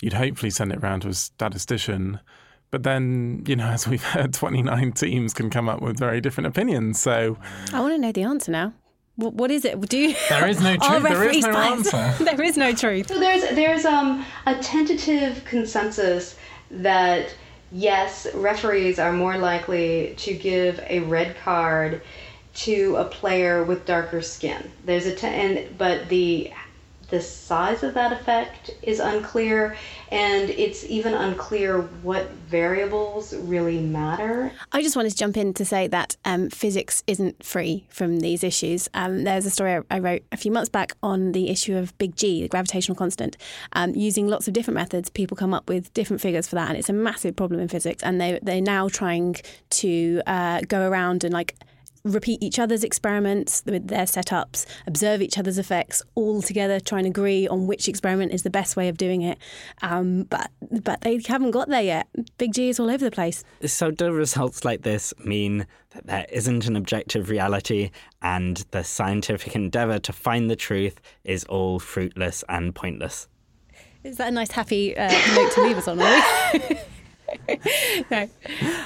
you'd 0.00 0.14
hopefully 0.14 0.50
send 0.50 0.72
it 0.72 0.82
around 0.82 1.00
to 1.00 1.08
a 1.08 1.14
statistician 1.14 2.20
but 2.72 2.84
then, 2.84 3.44
you 3.46 3.54
know, 3.54 3.66
as 3.68 3.86
we've 3.86 4.02
heard, 4.02 4.32
29 4.32 4.92
teams 4.92 5.32
can 5.32 5.50
come 5.50 5.68
up 5.68 5.80
with 5.80 5.98
very 5.98 6.20
different 6.20 6.48
opinions. 6.48 6.98
So 7.00 7.38
I 7.72 7.80
want 7.80 7.92
to 7.92 7.98
know 7.98 8.10
the 8.10 8.22
answer 8.24 8.50
now. 8.50 8.72
What 9.16 9.50
is 9.50 9.64
it? 9.64 9.78
Do 9.88 9.98
you, 9.98 10.14
there 10.28 10.48
is 10.48 10.60
no 10.60 10.76
truth. 10.82 11.02
There 11.02 11.28
is 11.28 11.44
no 11.44 11.56
answer. 11.56 12.14
there 12.24 12.42
is 12.42 12.56
no 12.56 12.72
truth. 12.72 13.08
So 13.08 13.18
there's 13.18 13.42
there's 13.54 13.84
um 13.84 14.24
a 14.46 14.56
tentative 14.56 15.44
consensus 15.44 16.36
that 16.70 17.34
yes, 17.70 18.26
referees 18.34 18.98
are 18.98 19.12
more 19.12 19.36
likely 19.36 20.14
to 20.18 20.34
give 20.34 20.80
a 20.88 21.00
red 21.00 21.36
card 21.38 22.00
to 22.54 22.96
a 22.96 23.04
player 23.04 23.64
with 23.64 23.86
darker 23.86 24.20
skin. 24.20 24.70
There's 24.84 25.06
a 25.06 25.14
t- 25.14 25.26
and 25.26 25.76
but 25.78 26.08
the 26.08 26.50
the 27.12 27.20
size 27.20 27.82
of 27.82 27.92
that 27.92 28.10
effect 28.10 28.70
is 28.80 28.98
unclear, 28.98 29.76
and 30.10 30.48
it's 30.48 30.82
even 30.86 31.12
unclear 31.12 31.82
what 32.00 32.30
variables 32.48 33.34
really 33.34 33.78
matter. 33.78 34.50
I 34.72 34.80
just 34.80 34.96
wanted 34.96 35.10
to 35.10 35.16
jump 35.18 35.36
in 35.36 35.52
to 35.54 35.64
say 35.66 35.86
that 35.88 36.16
um, 36.24 36.48
physics 36.48 37.04
isn't 37.06 37.44
free 37.44 37.86
from 37.90 38.20
these 38.20 38.42
issues. 38.42 38.88
Um, 38.94 39.24
there's 39.24 39.44
a 39.44 39.50
story 39.50 39.82
I 39.90 39.98
wrote 39.98 40.22
a 40.32 40.38
few 40.38 40.50
months 40.50 40.70
back 40.70 40.94
on 41.02 41.32
the 41.32 41.50
issue 41.50 41.76
of 41.76 41.96
big 41.98 42.16
G, 42.16 42.40
the 42.40 42.48
gravitational 42.48 42.96
constant. 42.96 43.36
Um, 43.74 43.94
using 43.94 44.26
lots 44.26 44.48
of 44.48 44.54
different 44.54 44.76
methods, 44.76 45.10
people 45.10 45.36
come 45.36 45.52
up 45.52 45.68
with 45.68 45.92
different 45.92 46.22
figures 46.22 46.48
for 46.48 46.54
that, 46.54 46.70
and 46.70 46.78
it's 46.78 46.88
a 46.88 46.94
massive 46.94 47.36
problem 47.36 47.60
in 47.60 47.68
physics. 47.68 48.02
And 48.02 48.18
they 48.18 48.38
they're 48.42 48.62
now 48.62 48.88
trying 48.88 49.36
to 49.82 50.22
uh, 50.26 50.62
go 50.66 50.88
around 50.88 51.24
and 51.24 51.34
like 51.34 51.56
repeat 52.04 52.42
each 52.42 52.58
other's 52.58 52.84
experiments 52.84 53.62
with 53.64 53.88
their 53.88 54.04
setups, 54.04 54.66
observe 54.86 55.22
each 55.22 55.38
other's 55.38 55.58
effects, 55.58 56.02
all 56.14 56.42
together 56.42 56.80
try 56.80 56.98
and 56.98 57.06
agree 57.06 57.46
on 57.48 57.66
which 57.66 57.88
experiment 57.88 58.32
is 58.32 58.42
the 58.42 58.50
best 58.50 58.76
way 58.76 58.88
of 58.88 58.96
doing 58.96 59.22
it. 59.22 59.38
Um, 59.82 60.24
but 60.24 60.50
but 60.82 61.00
they 61.02 61.20
haven't 61.26 61.52
got 61.52 61.68
there 61.68 61.82
yet. 61.82 62.08
Big 62.38 62.52
G 62.52 62.68
is 62.68 62.80
all 62.80 62.90
over 62.90 63.04
the 63.04 63.10
place. 63.10 63.44
So 63.64 63.90
do 63.90 64.12
results 64.12 64.64
like 64.64 64.82
this 64.82 65.14
mean 65.24 65.66
that 65.90 66.06
there 66.06 66.26
isn't 66.30 66.66
an 66.66 66.76
objective 66.76 67.28
reality 67.28 67.90
and 68.20 68.64
the 68.70 68.82
scientific 68.82 69.54
endeavour 69.54 69.98
to 70.00 70.12
find 70.12 70.50
the 70.50 70.56
truth 70.56 71.00
is 71.24 71.44
all 71.44 71.78
fruitless 71.78 72.44
and 72.48 72.74
pointless? 72.74 73.28
Is 74.04 74.16
that 74.16 74.28
a 74.28 74.30
nice 74.32 74.50
happy 74.50 74.96
uh, 74.96 75.10
note 75.34 75.52
to 75.52 75.62
leave 75.62 75.78
us 75.78 75.86
on? 75.86 75.98
no. 78.10 78.28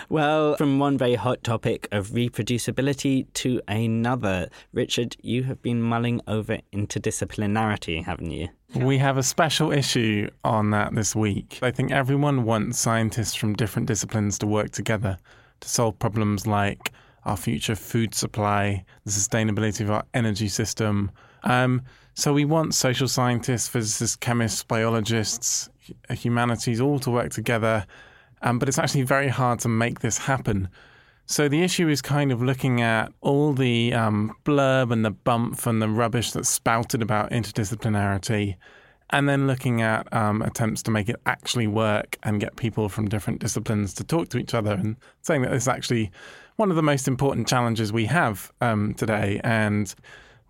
Well, 0.09 0.57
from 0.57 0.79
one 0.79 0.97
very 0.97 1.17
hot 1.17 1.43
topic 1.43 1.89
of 1.91 2.11
reproducibility 2.11 3.27
to 3.35 3.61
another, 3.67 4.49
Richard, 4.73 5.17
you 5.21 5.43
have 5.45 5.61
been 5.63 5.83
mulling 5.83 6.21
over 6.29 6.59
interdisciplinarity, 6.73 8.05
haven't 8.05 8.31
you? 8.31 8.49
We 8.75 8.99
have 8.99 9.17
a 9.17 9.23
special 9.23 9.73
issue 9.73 10.31
on 10.45 10.71
that 10.71 10.95
this 10.95 11.17
week. 11.17 11.59
I 11.63 11.73
think 11.73 11.91
everyone 11.91 12.45
wants 12.45 12.79
scientists 12.79 13.35
from 13.35 13.55
different 13.55 13.89
disciplines 13.89 14.39
to 14.39 14.47
work 14.47 14.71
together 14.71 15.19
to 15.61 15.69
solve 15.69 15.99
problems 15.99 16.47
like 16.47 16.93
our 17.25 17.37
future 17.37 17.75
food 17.75 18.15
supply, 18.15 18.85
the 19.05 19.11
sustainability 19.11 19.81
of 19.81 19.91
our 19.91 20.05
energy 20.15 20.49
system. 20.49 21.11
Um, 21.43 21.83
so 22.15 22.33
we 22.33 22.45
want 22.45 22.75
social 22.75 23.09
scientists, 23.09 23.69
physicists, 23.69 24.17
chemists, 24.17 24.63
biologists, 24.63 25.69
humanities 26.11 26.81
all 26.81 26.99
to 27.01 27.11
work 27.11 27.31
together 27.31 27.87
um, 28.47 28.61
but 28.61 28.69
it's 28.69 28.79
actually 28.79 29.03
very 29.03 29.29
hard 29.29 29.59
to 29.59 29.69
make 29.69 30.01
this 30.01 30.19
happen. 30.19 30.69
So 31.27 31.49
the 31.49 31.63
issue 31.63 31.89
is 31.89 32.01
kind 32.01 32.31
of 32.31 32.41
looking 32.41 32.81
at 32.81 33.13
all 33.21 33.53
the 33.53 33.93
um, 33.93 34.33
blurb 34.45 34.93
and 34.93 35.05
the 35.05 35.11
bump 35.11 35.67
and 35.67 35.83
the 35.83 35.89
rubbish 35.89 36.31
that's 36.31 36.49
spouted 36.49 37.03
about 37.03 37.33
interdisciplinarity, 37.33 38.55
and 39.11 39.29
then 39.29 39.49
looking 39.49 39.83
at 39.83 40.07
um, 40.13 40.43
attempts 40.43 40.83
to 40.85 40.93
make 40.93 41.09
it 41.09 41.17
actually 41.27 41.67
work 41.67 42.17
and 42.23 42.41
get 42.41 42.55
people 42.55 42.89
from 42.89 43.09
different 43.09 43.41
disciplines 43.41 43.93
to 43.95 44.05
talk 44.05 44.29
to 44.29 44.39
each 44.39 44.55
other, 44.55 44.75
and 44.75 44.95
saying 45.23 45.43
that 45.43 45.51
this 45.51 45.65
is 45.65 45.69
actually 45.69 46.13
one 46.55 46.71
of 46.71 46.77
the 46.77 46.83
most 46.83 47.09
important 47.09 47.49
challenges 47.49 47.93
we 47.93 48.07
have 48.07 48.53
um, 48.61 48.95
today, 48.95 49.41
and 49.43 49.93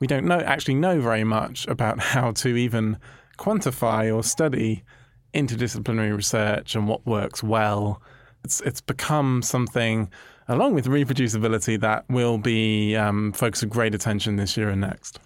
we 0.00 0.06
don't 0.06 0.26
know 0.26 0.40
actually 0.40 0.74
know 0.74 1.00
very 1.00 1.24
much 1.24 1.66
about 1.68 1.98
how 1.98 2.32
to 2.32 2.48
even 2.56 2.98
quantify 3.38 4.14
or 4.14 4.22
study 4.22 4.82
interdisciplinary 5.35 6.15
research 6.15 6.75
and 6.75 6.89
what 6.89 7.07
works 7.07 7.43
well. 7.43 8.01
It's 8.45 8.61
it's 8.61 8.81
become 8.81 9.43
something, 9.43 10.11
along 10.49 10.75
with 10.75 10.87
reproducibility, 10.87 11.81
that 11.81 12.05
will 12.09 12.39
be 12.39 12.95
um, 12.97 13.33
focus 13.33 13.62
of 13.62 13.71
great 13.71 13.95
attention 13.95 14.37
this 14.37 14.57
year 14.57 14.69
and 14.69 14.81
next. 14.81 15.19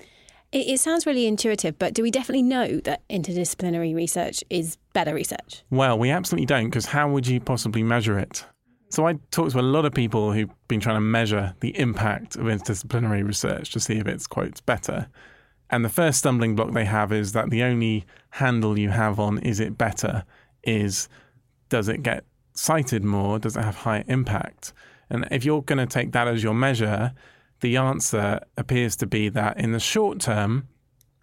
It, 0.53 0.67
it 0.69 0.81
sounds 0.81 1.07
really 1.07 1.27
intuitive, 1.27 1.79
but 1.79 1.95
do 1.95 2.03
we 2.03 2.11
definitely 2.11 2.43
know 2.43 2.81
that 2.81 3.07
interdisciplinary 3.09 3.95
research 3.95 4.43
is 4.51 4.77
better 4.93 5.15
research? 5.15 5.63
Well, 5.71 5.99
we 5.99 6.11
absolutely 6.11 6.47
don't, 6.47 6.67
because 6.67 6.87
how 6.87 7.11
would 7.11 7.27
you 7.27 7.41
possibly 7.41 7.83
measure 7.83 8.19
it? 8.19 8.45
So 8.89 9.07
I 9.07 9.15
talked 9.31 9.53
to 9.53 9.61
a 9.61 9.63
lot 9.63 9.85
of 9.85 9.95
people 9.95 10.33
who've 10.33 10.51
been 10.67 10.81
trying 10.81 10.97
to 10.97 11.01
measure 11.01 11.55
the 11.61 11.79
impact 11.79 12.35
of 12.35 12.43
interdisciplinary 12.43 13.25
research 13.25 13.71
to 13.73 13.81
see 13.81 13.99
if 13.99 14.09
it's 14.09 14.27
quote 14.27 14.65
better. 14.67 15.07
And 15.71 15.85
the 15.85 15.89
first 15.89 16.19
stumbling 16.19 16.57
block 16.57 16.73
they 16.73 16.85
have 16.85 17.13
is 17.13 17.33
that 17.33 17.51
the 17.51 17.63
only 17.63 18.05
handle 18.31 18.79
you 18.79 18.91
have 18.91 19.21
on 19.21 19.39
is 19.39 19.61
it 19.61 19.79
better 19.79 20.25
is 20.63 21.09
does 21.69 21.89
it 21.89 22.03
get 22.03 22.25
cited 22.55 23.05
more? 23.05 23.39
Does 23.39 23.57
it 23.57 23.63
have 23.63 23.77
higher 23.77 24.05
impact? 24.09 24.73
And 25.09 25.27
if 25.31 25.45
you're 25.45 25.63
going 25.63 25.79
to 25.79 25.87
take 25.87 26.13
that 26.13 26.29
as 26.29 26.43
your 26.43 26.55
measure, 26.55 27.13
the 27.61 27.77
answer 27.77 28.41
appears 28.57 28.97
to 28.97 29.07
be 29.07 29.29
that 29.29 29.59
in 29.59 29.73
the 29.73 29.81
short 29.81 30.21
term, 30.21 30.69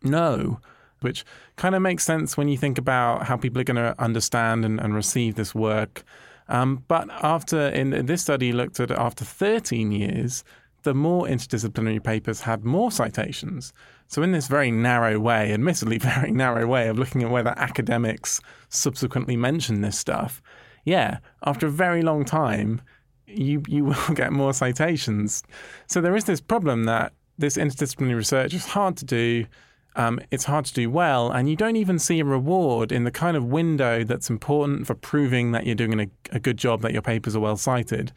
no, 0.04 0.60
which 1.02 1.26
kind 1.56 1.76
of 1.76 1.82
makes 1.82 2.04
sense 2.04 2.38
when 2.38 2.48
you 2.48 2.58
think 2.58 2.78
about 2.78 3.26
how 3.26 3.38
people 3.38 3.62
are 3.62 3.66
going 3.66 3.76
to 3.76 3.96
understand 4.02 4.66
and, 4.66 4.80
and 4.80 4.96
receive 4.96 5.36
this 5.36 5.54
work. 5.54 6.04
Um, 6.50 6.84
but 6.88 7.10
after 7.10 7.68
in, 7.70 8.06
this 8.06 8.22
study 8.22 8.54
looked 8.54 8.80
at 8.80 8.92
after 8.92 9.26
13 9.26 9.92
years, 9.92 10.44
the 10.84 10.94
more 10.94 11.26
interdisciplinary 11.26 12.04
papers 12.04 12.42
had 12.42 12.64
more 12.64 12.92
citations. 12.92 13.74
So, 14.08 14.22
in 14.22 14.32
this 14.32 14.48
very 14.48 14.72
narrow 14.72 15.20
way, 15.20 15.54
admittedly 15.54 15.98
very 16.00 16.32
narrow 16.32 16.66
way 16.68 16.88
of 16.88 16.98
looking 16.98 17.24
at 17.24 17.30
whether 17.30 17.54
academics 17.58 18.40
subsequently 18.70 19.36
mention 19.36 19.82
this 19.82 19.98
stuff, 19.98 20.42
yeah, 20.86 21.20
after 21.46 21.68
a 21.68 21.72
very 21.72 22.02
long 22.02 22.24
time, 22.26 22.82
you 23.26 23.62
you 23.68 23.86
will 24.08 24.16
get 24.16 24.32
more 24.32 24.54
citations. 24.54 25.44
So 25.88 26.02
there 26.02 26.16
is 26.16 26.26
this 26.26 26.42
problem 26.42 26.86
that 26.86 27.14
this 27.38 27.58
interdisciplinary 27.58 28.16
research 28.16 28.54
is 28.54 28.66
hard 28.66 28.98
to 28.98 29.06
do. 29.06 29.46
Um, 29.96 30.20
it's 30.30 30.44
hard 30.44 30.66
to 30.66 30.74
do 30.76 30.92
well, 30.92 31.32
and 31.32 31.50
you 31.50 31.56
don't 31.56 31.76
even 31.76 31.98
see 31.98 32.20
a 32.20 32.26
reward 32.26 32.92
in 32.92 33.04
the 33.04 33.10
kind 33.10 33.36
of 33.36 33.46
window 33.46 34.04
that's 34.04 34.30
important 34.30 34.86
for 34.86 34.94
proving 34.94 35.54
that 35.54 35.66
you're 35.66 35.74
doing 35.74 36.00
a, 36.00 36.08
a 36.32 36.40
good 36.40 36.58
job, 36.58 36.84
that 36.84 36.94
your 36.94 37.02
papers 37.02 37.36
are 37.36 37.40
well 37.40 37.58
cited. 37.58 38.12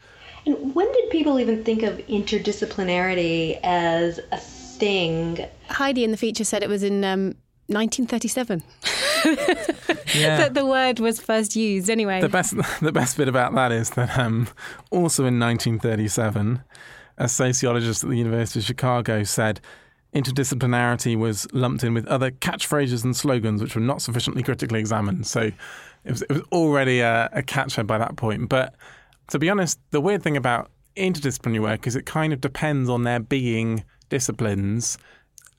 And 0.45 0.75
when 0.75 0.90
people 1.11 1.39
even 1.39 1.63
think 1.63 1.83
of 1.83 1.97
interdisciplinarity 2.07 3.59
as 3.63 4.19
a 4.31 4.37
thing? 4.37 5.45
Heidi 5.69 6.03
in 6.03 6.11
the 6.11 6.17
feature 6.17 6.43
said 6.43 6.63
it 6.63 6.69
was 6.69 6.83
in 6.83 7.03
um, 7.03 7.35
1937. 7.67 8.63
yeah. 10.15 10.37
that 10.37 10.53
the 10.53 10.65
word 10.65 10.99
was 10.99 11.19
first 11.19 11.55
used. 11.55 11.89
Anyway, 11.89 12.21
the 12.21 12.29
best 12.29 12.55
the 12.81 12.91
best 12.91 13.17
bit 13.17 13.27
about 13.27 13.53
that 13.55 13.71
is 13.71 13.91
that 13.91 14.17
um, 14.17 14.47
also 14.89 15.25
in 15.25 15.39
1937, 15.39 16.61
a 17.17 17.27
sociologist 17.29 18.03
at 18.03 18.09
the 18.09 18.17
University 18.17 18.59
of 18.59 18.65
Chicago 18.65 19.23
said 19.23 19.61
interdisciplinarity 20.13 21.17
was 21.17 21.47
lumped 21.53 21.83
in 21.83 21.93
with 21.93 22.05
other 22.07 22.31
catchphrases 22.31 23.03
and 23.03 23.15
slogans 23.15 23.61
which 23.61 23.75
were 23.75 23.81
not 23.81 24.01
sufficiently 24.01 24.43
critically 24.43 24.79
examined. 24.79 25.25
So 25.25 25.51
it 26.03 26.11
was, 26.11 26.21
it 26.23 26.31
was 26.31 26.41
already 26.51 26.99
a, 26.99 27.29
a 27.31 27.41
catchword 27.41 27.87
by 27.87 27.97
that 27.97 28.17
point. 28.17 28.49
But 28.49 28.75
to 29.29 29.39
be 29.39 29.49
honest, 29.49 29.79
the 29.91 30.01
weird 30.01 30.21
thing 30.21 30.35
about 30.35 30.69
interdisciplinary 30.95 31.61
work 31.61 31.87
is 31.87 31.95
it 31.95 32.05
kind 32.05 32.33
of 32.33 32.41
depends 32.41 32.89
on 32.89 33.03
there 33.03 33.19
being 33.19 33.83
disciplines. 34.09 34.97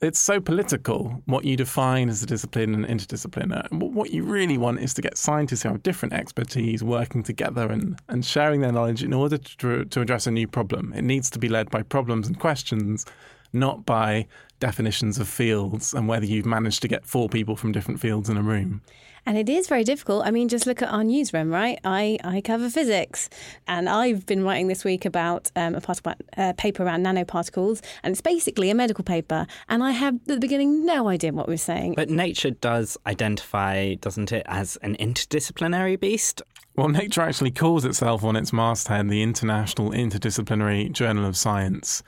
It's 0.01 0.19
so 0.19 0.41
political 0.41 1.21
what 1.25 1.45
you 1.45 1.55
define 1.55 2.09
as 2.09 2.21
a 2.21 2.25
discipline 2.25 2.75
and 2.75 2.85
interdisciplinary. 2.85 3.71
Uh, 3.71 3.75
what 3.77 4.11
you 4.11 4.23
really 4.23 4.57
want 4.57 4.79
is 4.79 4.93
to 4.95 5.01
get 5.01 5.17
scientists 5.17 5.63
who 5.63 5.69
have 5.69 5.81
different 5.81 6.13
expertise 6.13 6.83
working 6.83 7.23
together 7.23 7.71
and, 7.71 7.97
and 8.09 8.25
sharing 8.25 8.61
their 8.61 8.71
knowledge 8.71 9.01
in 9.01 9.13
order 9.13 9.37
to, 9.37 9.85
to 9.85 10.01
address 10.01 10.27
a 10.27 10.31
new 10.31 10.47
problem. 10.47 10.93
It 10.93 11.03
needs 11.03 11.29
to 11.31 11.39
be 11.39 11.47
led 11.47 11.69
by 11.69 11.83
problems 11.83 12.27
and 12.27 12.39
questions 12.39 13.05
not 13.53 13.85
by 13.85 14.27
definitions 14.59 15.19
of 15.19 15.27
fields 15.27 15.93
and 15.93 16.07
whether 16.07 16.25
you've 16.25 16.45
managed 16.45 16.81
to 16.81 16.87
get 16.87 17.05
four 17.05 17.29
people 17.29 17.55
from 17.55 17.71
different 17.71 17.99
fields 17.99 18.29
in 18.29 18.37
a 18.37 18.41
room. 18.41 18.81
And 19.25 19.37
it 19.37 19.47
is 19.49 19.67
very 19.67 19.83
difficult. 19.83 20.25
I 20.25 20.31
mean, 20.31 20.49
just 20.49 20.67
look 20.67 20.81
at 20.81 20.89
our 20.89 21.03
newsroom, 21.03 21.49
right? 21.49 21.79
I, 21.83 22.17
I 22.23 22.41
cover 22.41 22.69
physics, 22.69 23.29
and 23.67 23.87
I've 23.87 24.25
been 24.25 24.43
writing 24.43 24.67
this 24.67 24.83
week 24.83 25.05
about 25.05 25.51
um, 25.55 25.75
a 25.75 25.81
particle, 25.81 26.13
uh, 26.35 26.53
paper 26.57 26.83
around 26.83 27.05
nanoparticles, 27.05 27.81
and 28.03 28.11
it's 28.11 28.21
basically 28.21 28.69
a 28.69 28.75
medical 28.75 29.03
paper. 29.03 29.47
And 29.69 29.83
I 29.83 29.91
have 29.91 30.15
at 30.15 30.25
the 30.27 30.39
beginning 30.39 30.85
no 30.85 31.07
idea 31.07 31.31
what 31.31 31.47
we're 31.47 31.57
saying. 31.57 31.93
But 31.95 32.09
nature 32.09 32.51
does 32.51 32.97
identify, 33.07 33.95
doesn't 33.95 34.31
it, 34.31 34.43
as 34.47 34.75
an 34.77 34.95
interdisciplinary 34.97 35.99
beast? 35.99 36.41
Well, 36.75 36.89
Nature 36.89 37.21
actually 37.21 37.51
calls 37.51 37.85
itself 37.85 38.23
on 38.23 38.35
its 38.35 38.51
masthead 38.51 39.07
the 39.07 39.21
International 39.21 39.91
Interdisciplinary 39.91 40.91
Journal 40.91 41.25
of 41.25 41.37
Science, 41.37 42.01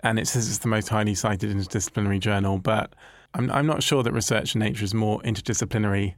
and 0.00 0.18
it 0.18 0.26
says 0.26 0.48
it's 0.48 0.58
the 0.58 0.68
most 0.68 0.88
highly 0.88 1.14
cited 1.14 1.54
interdisciplinary 1.54 2.18
journal. 2.18 2.58
But 2.58 2.94
I'm, 3.34 3.50
I'm 3.50 3.66
not 3.66 3.82
sure 3.82 4.02
that 4.02 4.12
research 4.12 4.54
in 4.54 4.60
Nature 4.60 4.84
is 4.84 4.94
more 4.94 5.20
interdisciplinary 5.20 6.14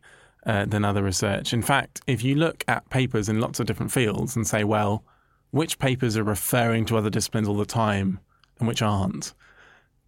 uh, 0.47 0.65
than 0.65 0.85
other 0.85 1.03
research. 1.03 1.53
In 1.53 1.63
fact, 1.63 2.01
if 2.07 2.23
you 2.23 2.35
look 2.35 2.65
at 2.69 2.89
papers 2.91 3.29
in 3.29 3.41
lots 3.41 3.61
of 3.61 3.67
different 3.67 3.93
fields 3.93 4.37
and 4.37 4.47
say, 4.47 4.65
well, 4.65 5.05
which 5.51 5.79
papers 5.79 6.17
are 6.17 6.25
referring 6.25 6.85
to 6.87 6.97
other 6.97 7.11
disciplines 7.11 7.49
all 7.49 7.57
the 7.57 7.67
time 7.67 8.21
and 8.59 8.69
which 8.69 8.83
aren't, 8.83 9.35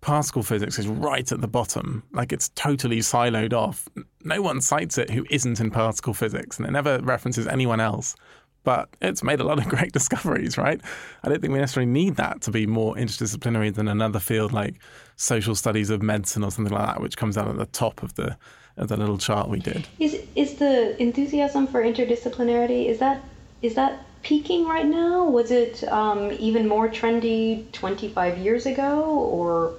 particle 0.00 0.42
physics 0.42 0.78
is 0.78 0.86
right 0.86 1.30
at 1.30 1.40
the 1.40 1.48
bottom. 1.48 2.02
Like 2.12 2.32
it's 2.32 2.48
totally 2.50 2.98
siloed 2.98 3.52
off. 3.52 3.88
No 4.24 4.42
one 4.42 4.60
cites 4.60 4.98
it 4.98 5.10
who 5.10 5.26
isn't 5.30 5.60
in 5.60 5.70
particle 5.70 6.14
physics, 6.14 6.58
and 6.58 6.66
it 6.66 6.70
never 6.70 6.98
references 7.00 7.46
anyone 7.46 7.80
else. 7.80 8.16
But 8.62 8.90
it's 9.00 9.22
made 9.22 9.40
a 9.40 9.44
lot 9.44 9.58
of 9.58 9.68
great 9.68 9.92
discoveries, 9.92 10.58
right? 10.58 10.80
I 11.22 11.28
don't 11.28 11.40
think 11.40 11.52
we 11.52 11.58
necessarily 11.58 11.90
need 11.90 12.16
that 12.16 12.42
to 12.42 12.50
be 12.50 12.66
more 12.66 12.94
interdisciplinary 12.94 13.74
than 13.74 13.88
another 13.88 14.18
field 14.18 14.52
like 14.52 14.76
social 15.16 15.54
studies 15.54 15.90
of 15.90 16.02
medicine 16.02 16.44
or 16.44 16.50
something 16.50 16.74
like 16.74 16.86
that, 16.86 17.00
which 17.00 17.16
comes 17.16 17.38
out 17.38 17.48
at 17.48 17.56
the 17.56 17.66
top 17.66 18.02
of 18.02 18.14
the 18.14 18.36
of 18.80 18.88
the 18.88 18.96
little 18.96 19.18
chart 19.18 19.48
we 19.48 19.60
did. 19.60 19.86
Is 19.98 20.22
is 20.34 20.54
the 20.54 21.00
enthusiasm 21.00 21.66
for 21.66 21.82
interdisciplinarity 21.82 22.86
is 22.86 22.98
that 22.98 23.22
is 23.62 23.74
that 23.74 24.04
peaking 24.22 24.66
right 24.66 24.86
now? 24.86 25.24
Was 25.24 25.50
it 25.50 25.84
um, 25.84 26.32
even 26.38 26.66
more 26.66 26.88
trendy 26.88 27.70
25 27.72 28.38
years 28.38 28.66
ago 28.66 29.02
or 29.02 29.74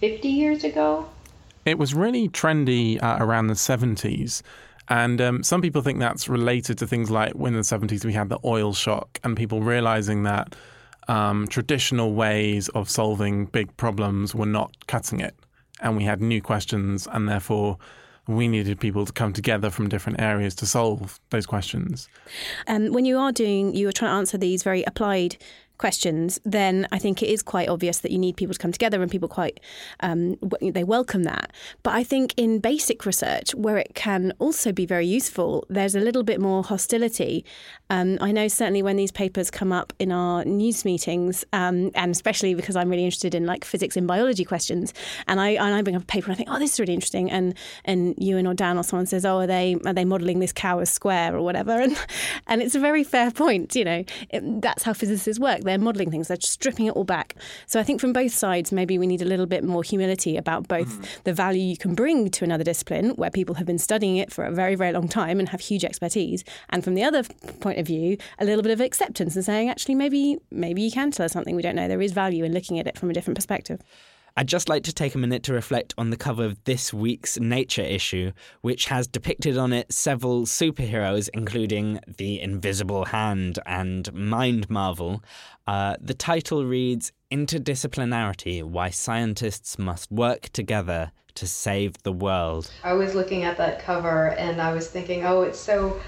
50 0.00 0.28
years 0.28 0.64
ago? 0.64 1.08
It 1.64 1.78
was 1.78 1.94
really 1.94 2.28
trendy 2.28 3.02
uh, 3.02 3.18
around 3.20 3.46
the 3.46 3.54
70s. 3.54 4.42
And 4.88 5.20
um, 5.20 5.42
some 5.42 5.62
people 5.62 5.80
think 5.80 6.00
that's 6.00 6.28
related 6.28 6.78
to 6.78 6.86
things 6.86 7.10
like 7.10 7.32
when 7.32 7.54
in 7.54 7.60
the 7.60 7.64
70s 7.64 8.04
we 8.04 8.12
had 8.12 8.28
the 8.28 8.38
oil 8.44 8.72
shock 8.72 9.20
and 9.22 9.36
people 9.36 9.62
realizing 9.62 10.24
that 10.24 10.56
um, 11.08 11.46
traditional 11.48 12.14
ways 12.14 12.68
of 12.70 12.90
solving 12.90 13.46
big 13.46 13.76
problems 13.76 14.34
were 14.34 14.46
not 14.46 14.86
cutting 14.86 15.20
it. 15.20 15.36
And 15.80 15.96
we 15.96 16.04
had 16.04 16.20
new 16.20 16.40
questions, 16.40 17.08
and 17.10 17.28
therefore 17.28 17.78
we 18.26 18.46
needed 18.48 18.78
people 18.78 19.04
to 19.04 19.12
come 19.12 19.32
together 19.32 19.70
from 19.70 19.88
different 19.88 20.20
areas 20.20 20.54
to 20.56 20.66
solve 20.66 21.18
those 21.30 21.46
questions. 21.46 22.08
Um, 22.68 22.92
when 22.92 23.04
you 23.04 23.18
are 23.18 23.32
doing, 23.32 23.74
you 23.74 23.88
are 23.88 23.92
trying 23.92 24.10
to 24.10 24.16
answer 24.16 24.38
these 24.38 24.62
very 24.62 24.82
applied 24.84 25.36
questions, 25.82 26.38
then 26.44 26.86
I 26.92 26.98
think 27.00 27.24
it 27.24 27.28
is 27.28 27.42
quite 27.42 27.68
obvious 27.68 27.98
that 28.02 28.12
you 28.12 28.18
need 28.26 28.36
people 28.36 28.54
to 28.54 28.58
come 28.64 28.70
together 28.70 29.02
and 29.02 29.10
people 29.10 29.28
quite 29.28 29.58
um, 29.98 30.36
they 30.62 30.84
welcome 30.84 31.24
that. 31.24 31.50
But 31.82 31.94
I 31.94 32.04
think 32.04 32.34
in 32.36 32.60
basic 32.60 33.04
research, 33.04 33.52
where 33.56 33.78
it 33.78 33.96
can 33.96 34.32
also 34.38 34.70
be 34.70 34.86
very 34.86 35.08
useful, 35.08 35.66
there's 35.68 35.96
a 35.96 36.00
little 36.00 36.22
bit 36.22 36.40
more 36.40 36.62
hostility. 36.62 37.44
Um, 37.90 38.16
I 38.20 38.30
know 38.30 38.46
certainly 38.46 38.80
when 38.80 38.94
these 38.94 39.10
papers 39.10 39.50
come 39.50 39.72
up 39.72 39.92
in 39.98 40.12
our 40.12 40.44
news 40.44 40.84
meetings, 40.84 41.44
um, 41.52 41.90
and 41.96 42.12
especially 42.12 42.54
because 42.54 42.76
I'm 42.76 42.88
really 42.88 43.04
interested 43.04 43.34
in 43.34 43.44
like 43.44 43.64
physics 43.64 43.96
and 43.96 44.06
biology 44.06 44.44
questions, 44.44 44.94
and 45.26 45.40
I 45.40 45.48
and 45.64 45.74
I 45.74 45.82
bring 45.82 45.96
up 45.96 46.02
a 46.02 46.06
paper 46.06 46.26
and 46.26 46.34
I 46.34 46.36
think, 46.36 46.48
oh, 46.48 46.60
this 46.60 46.74
is 46.74 46.80
really 46.80 46.94
interesting, 46.94 47.28
and 47.28 47.54
and 47.84 48.14
Ewan 48.18 48.46
or 48.46 48.54
Dan 48.54 48.78
or 48.78 48.84
someone 48.84 49.06
says, 49.06 49.24
oh, 49.24 49.38
are 49.38 49.48
they 49.48 49.76
are 49.84 49.92
they 49.92 50.04
modelling 50.04 50.38
this 50.38 50.52
cow 50.52 50.78
as 50.78 50.90
square 50.90 51.34
or 51.34 51.42
whatever, 51.42 51.72
and 51.84 51.98
and 52.46 52.62
it's 52.62 52.76
a 52.76 52.80
very 52.80 53.02
fair 53.02 53.32
point. 53.32 53.74
You 53.74 53.84
know, 53.84 54.04
it, 54.30 54.62
that's 54.62 54.84
how 54.84 54.92
physicists 54.92 55.40
work. 55.40 55.62
They're 55.62 55.71
they're 55.72 55.78
modelling 55.78 56.10
things, 56.10 56.28
they're 56.28 56.36
stripping 56.40 56.86
it 56.86 56.90
all 56.90 57.04
back. 57.04 57.34
So 57.66 57.80
I 57.80 57.82
think 57.82 58.00
from 58.00 58.12
both 58.12 58.32
sides, 58.32 58.72
maybe 58.72 58.98
we 58.98 59.06
need 59.06 59.22
a 59.22 59.24
little 59.24 59.46
bit 59.46 59.64
more 59.64 59.82
humility 59.82 60.36
about 60.36 60.68
both 60.68 61.00
mm. 61.00 61.22
the 61.24 61.32
value 61.32 61.62
you 61.62 61.78
can 61.78 61.94
bring 61.94 62.30
to 62.30 62.44
another 62.44 62.64
discipline 62.64 63.10
where 63.10 63.30
people 63.30 63.54
have 63.54 63.66
been 63.66 63.78
studying 63.78 64.18
it 64.18 64.30
for 64.30 64.44
a 64.44 64.52
very, 64.52 64.74
very 64.74 64.92
long 64.92 65.08
time 65.08 65.40
and 65.40 65.48
have 65.48 65.60
huge 65.60 65.84
expertise. 65.84 66.44
And 66.68 66.84
from 66.84 66.94
the 66.94 67.02
other 67.02 67.22
point 67.60 67.78
of 67.78 67.86
view, 67.86 68.18
a 68.38 68.44
little 68.44 68.62
bit 68.62 68.72
of 68.72 68.80
acceptance 68.80 69.34
and 69.34 69.44
saying, 69.44 69.70
actually, 69.70 69.94
maybe 69.94 70.36
maybe 70.50 70.82
you 70.82 70.90
can 70.90 71.10
tell 71.10 71.24
us 71.24 71.32
something 71.32 71.56
we 71.56 71.62
don't 71.62 71.76
know. 71.76 71.88
There 71.88 72.02
is 72.02 72.12
value 72.12 72.44
in 72.44 72.52
looking 72.52 72.78
at 72.78 72.86
it 72.86 72.98
from 72.98 73.08
a 73.08 73.14
different 73.14 73.36
perspective. 73.36 73.80
I'd 74.36 74.48
just 74.48 74.68
like 74.68 74.84
to 74.84 74.94
take 74.94 75.14
a 75.14 75.18
minute 75.18 75.42
to 75.44 75.52
reflect 75.52 75.92
on 75.98 76.08
the 76.08 76.16
cover 76.16 76.44
of 76.44 76.64
this 76.64 76.92
week's 76.92 77.38
Nature 77.38 77.82
issue, 77.82 78.32
which 78.62 78.86
has 78.86 79.06
depicted 79.06 79.58
on 79.58 79.74
it 79.74 79.92
several 79.92 80.42
superheroes, 80.42 81.28
including 81.34 82.00
the 82.06 82.40
Invisible 82.40 83.04
Hand 83.04 83.58
and 83.66 84.10
Mind 84.14 84.70
Marvel. 84.70 85.22
Uh, 85.66 85.96
the 86.00 86.14
title 86.14 86.64
reads 86.64 87.12
Interdisciplinarity 87.30 88.62
Why 88.62 88.88
Scientists 88.88 89.78
Must 89.78 90.10
Work 90.10 90.48
Together 90.48 91.12
to 91.34 91.46
Save 91.46 92.02
the 92.02 92.12
World. 92.12 92.70
I 92.82 92.94
was 92.94 93.14
looking 93.14 93.42
at 93.44 93.58
that 93.58 93.82
cover 93.82 94.30
and 94.30 94.62
I 94.62 94.72
was 94.72 94.88
thinking, 94.88 95.26
oh, 95.26 95.42
it's 95.42 95.60
so. 95.60 96.00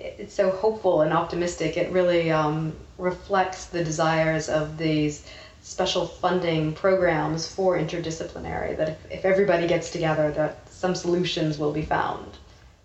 It's 0.00 0.32
so 0.32 0.50
hopeful 0.50 1.00
and 1.00 1.12
optimistic. 1.12 1.76
It 1.76 1.90
really 1.90 2.30
um, 2.30 2.72
reflects 2.98 3.64
the 3.64 3.82
desires 3.82 4.48
of 4.48 4.78
these 4.78 5.26
special 5.68 6.06
funding 6.06 6.72
programs 6.72 7.46
for 7.46 7.76
interdisciplinary 7.76 8.74
that 8.76 8.88
if, 8.88 9.12
if 9.18 9.24
everybody 9.26 9.66
gets 9.66 9.90
together 9.90 10.30
that 10.32 10.66
some 10.72 10.94
solutions 10.94 11.58
will 11.58 11.72
be 11.72 11.82
found 11.82 12.38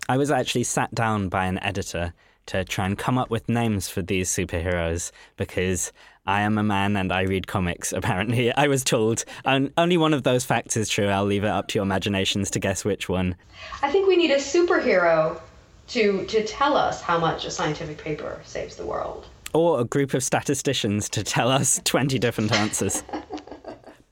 i 0.08 0.18
was 0.18 0.30
actually 0.30 0.62
sat 0.62 0.94
down 0.94 1.28
by 1.30 1.46
an 1.46 1.58
editor 1.60 2.12
to 2.46 2.62
try 2.62 2.84
and 2.84 2.98
come 2.98 3.16
up 3.16 3.30
with 3.30 3.48
names 3.48 3.88
for 3.88 4.02
these 4.02 4.28
superheroes 4.28 5.12
because 5.38 5.92
I 6.26 6.42
am 6.42 6.58
a 6.58 6.62
man 6.62 6.94
and 6.94 7.10
I 7.10 7.22
read 7.22 7.46
comics, 7.46 7.90
apparently. 7.90 8.52
I 8.56 8.68
was 8.68 8.84
told. 8.84 9.24
And 9.46 9.72
only 9.78 9.96
one 9.96 10.12
of 10.12 10.24
those 10.24 10.44
facts 10.44 10.76
is 10.76 10.90
true. 10.90 11.08
I'll 11.08 11.24
leave 11.24 11.44
it 11.44 11.48
up 11.48 11.68
to 11.68 11.78
your 11.78 11.84
imaginations 11.84 12.50
to 12.50 12.58
guess 12.58 12.84
which 12.84 13.08
one. 13.08 13.34
I 13.82 13.90
think 13.90 14.06
we 14.06 14.16
need 14.16 14.30
a 14.30 14.36
superhero 14.36 15.40
to, 15.88 16.26
to 16.26 16.46
tell 16.46 16.76
us 16.76 17.00
how 17.00 17.18
much 17.18 17.46
a 17.46 17.50
scientific 17.50 17.96
paper 17.96 18.40
saves 18.44 18.76
the 18.76 18.84
world 18.84 19.26
or 19.54 19.80
a 19.80 19.84
group 19.84 20.12
of 20.12 20.22
statisticians 20.22 21.08
to 21.08 21.22
tell 21.22 21.50
us 21.50 21.80
20 21.84 22.18
different 22.18 22.52
answers. 22.52 23.02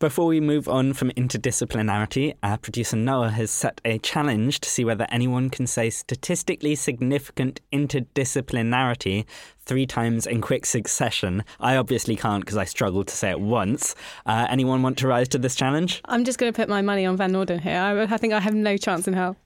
Before 0.03 0.27
we 0.27 0.41
move 0.41 0.67
on 0.67 0.95
from 0.95 1.11
interdisciplinarity, 1.13 2.35
our 2.43 2.59
producer 2.59 2.97
Noah 2.97 3.31
has 3.31 3.53
set 3.53 3.81
a 3.85 3.99
challenge 3.99 4.59
to 4.63 4.69
see 4.69 4.85
whether 4.85 5.07
anyone 5.11 5.49
can 5.49 5.69
say 5.69 5.91
statistically 5.91 6.75
significant 6.75 7.61
interdisciplinarity 7.73 9.27
three 9.61 9.87
times 9.87 10.27
in 10.27 10.41
quick 10.41 10.67
succession. 10.67 11.45
I 11.61 11.77
obviously 11.77 12.17
can't 12.17 12.45
because 12.45 12.57
I 12.57 12.65
struggled 12.65 13.07
to 13.07 13.15
say 13.15 13.31
it 13.31 13.39
once. 13.39 13.95
Uh, 14.27 14.49
anyone 14.51 14.83
want 14.83 14.99
to 14.99 15.07
rise 15.07 15.29
to 15.29 15.39
this 15.39 15.55
challenge? 15.55 16.01
I'm 16.07 16.25
just 16.25 16.37
going 16.37 16.53
to 16.53 16.57
put 16.57 16.69
my 16.69 16.83
money 16.83 17.07
on 17.07 17.17
Van 17.17 17.31
Noorden 17.31 17.61
here. 17.61 17.79
I, 17.79 18.03
I 18.03 18.17
think 18.17 18.33
I 18.33 18.41
have 18.41 18.55
no 18.55 18.77
chance 18.77 19.07
in 19.07 19.15
hell. 19.15 19.37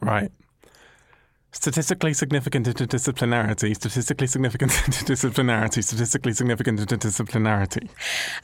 Right. 0.00 0.32
Statistically 1.56 2.12
significant 2.12 2.66
interdisciplinarity, 2.66 3.74
statistically 3.74 4.26
significant 4.26 4.70
interdisciplinarity, 4.86 5.82
statistically 5.82 6.34
significant 6.34 6.78
interdisciplinarity. 6.78 7.88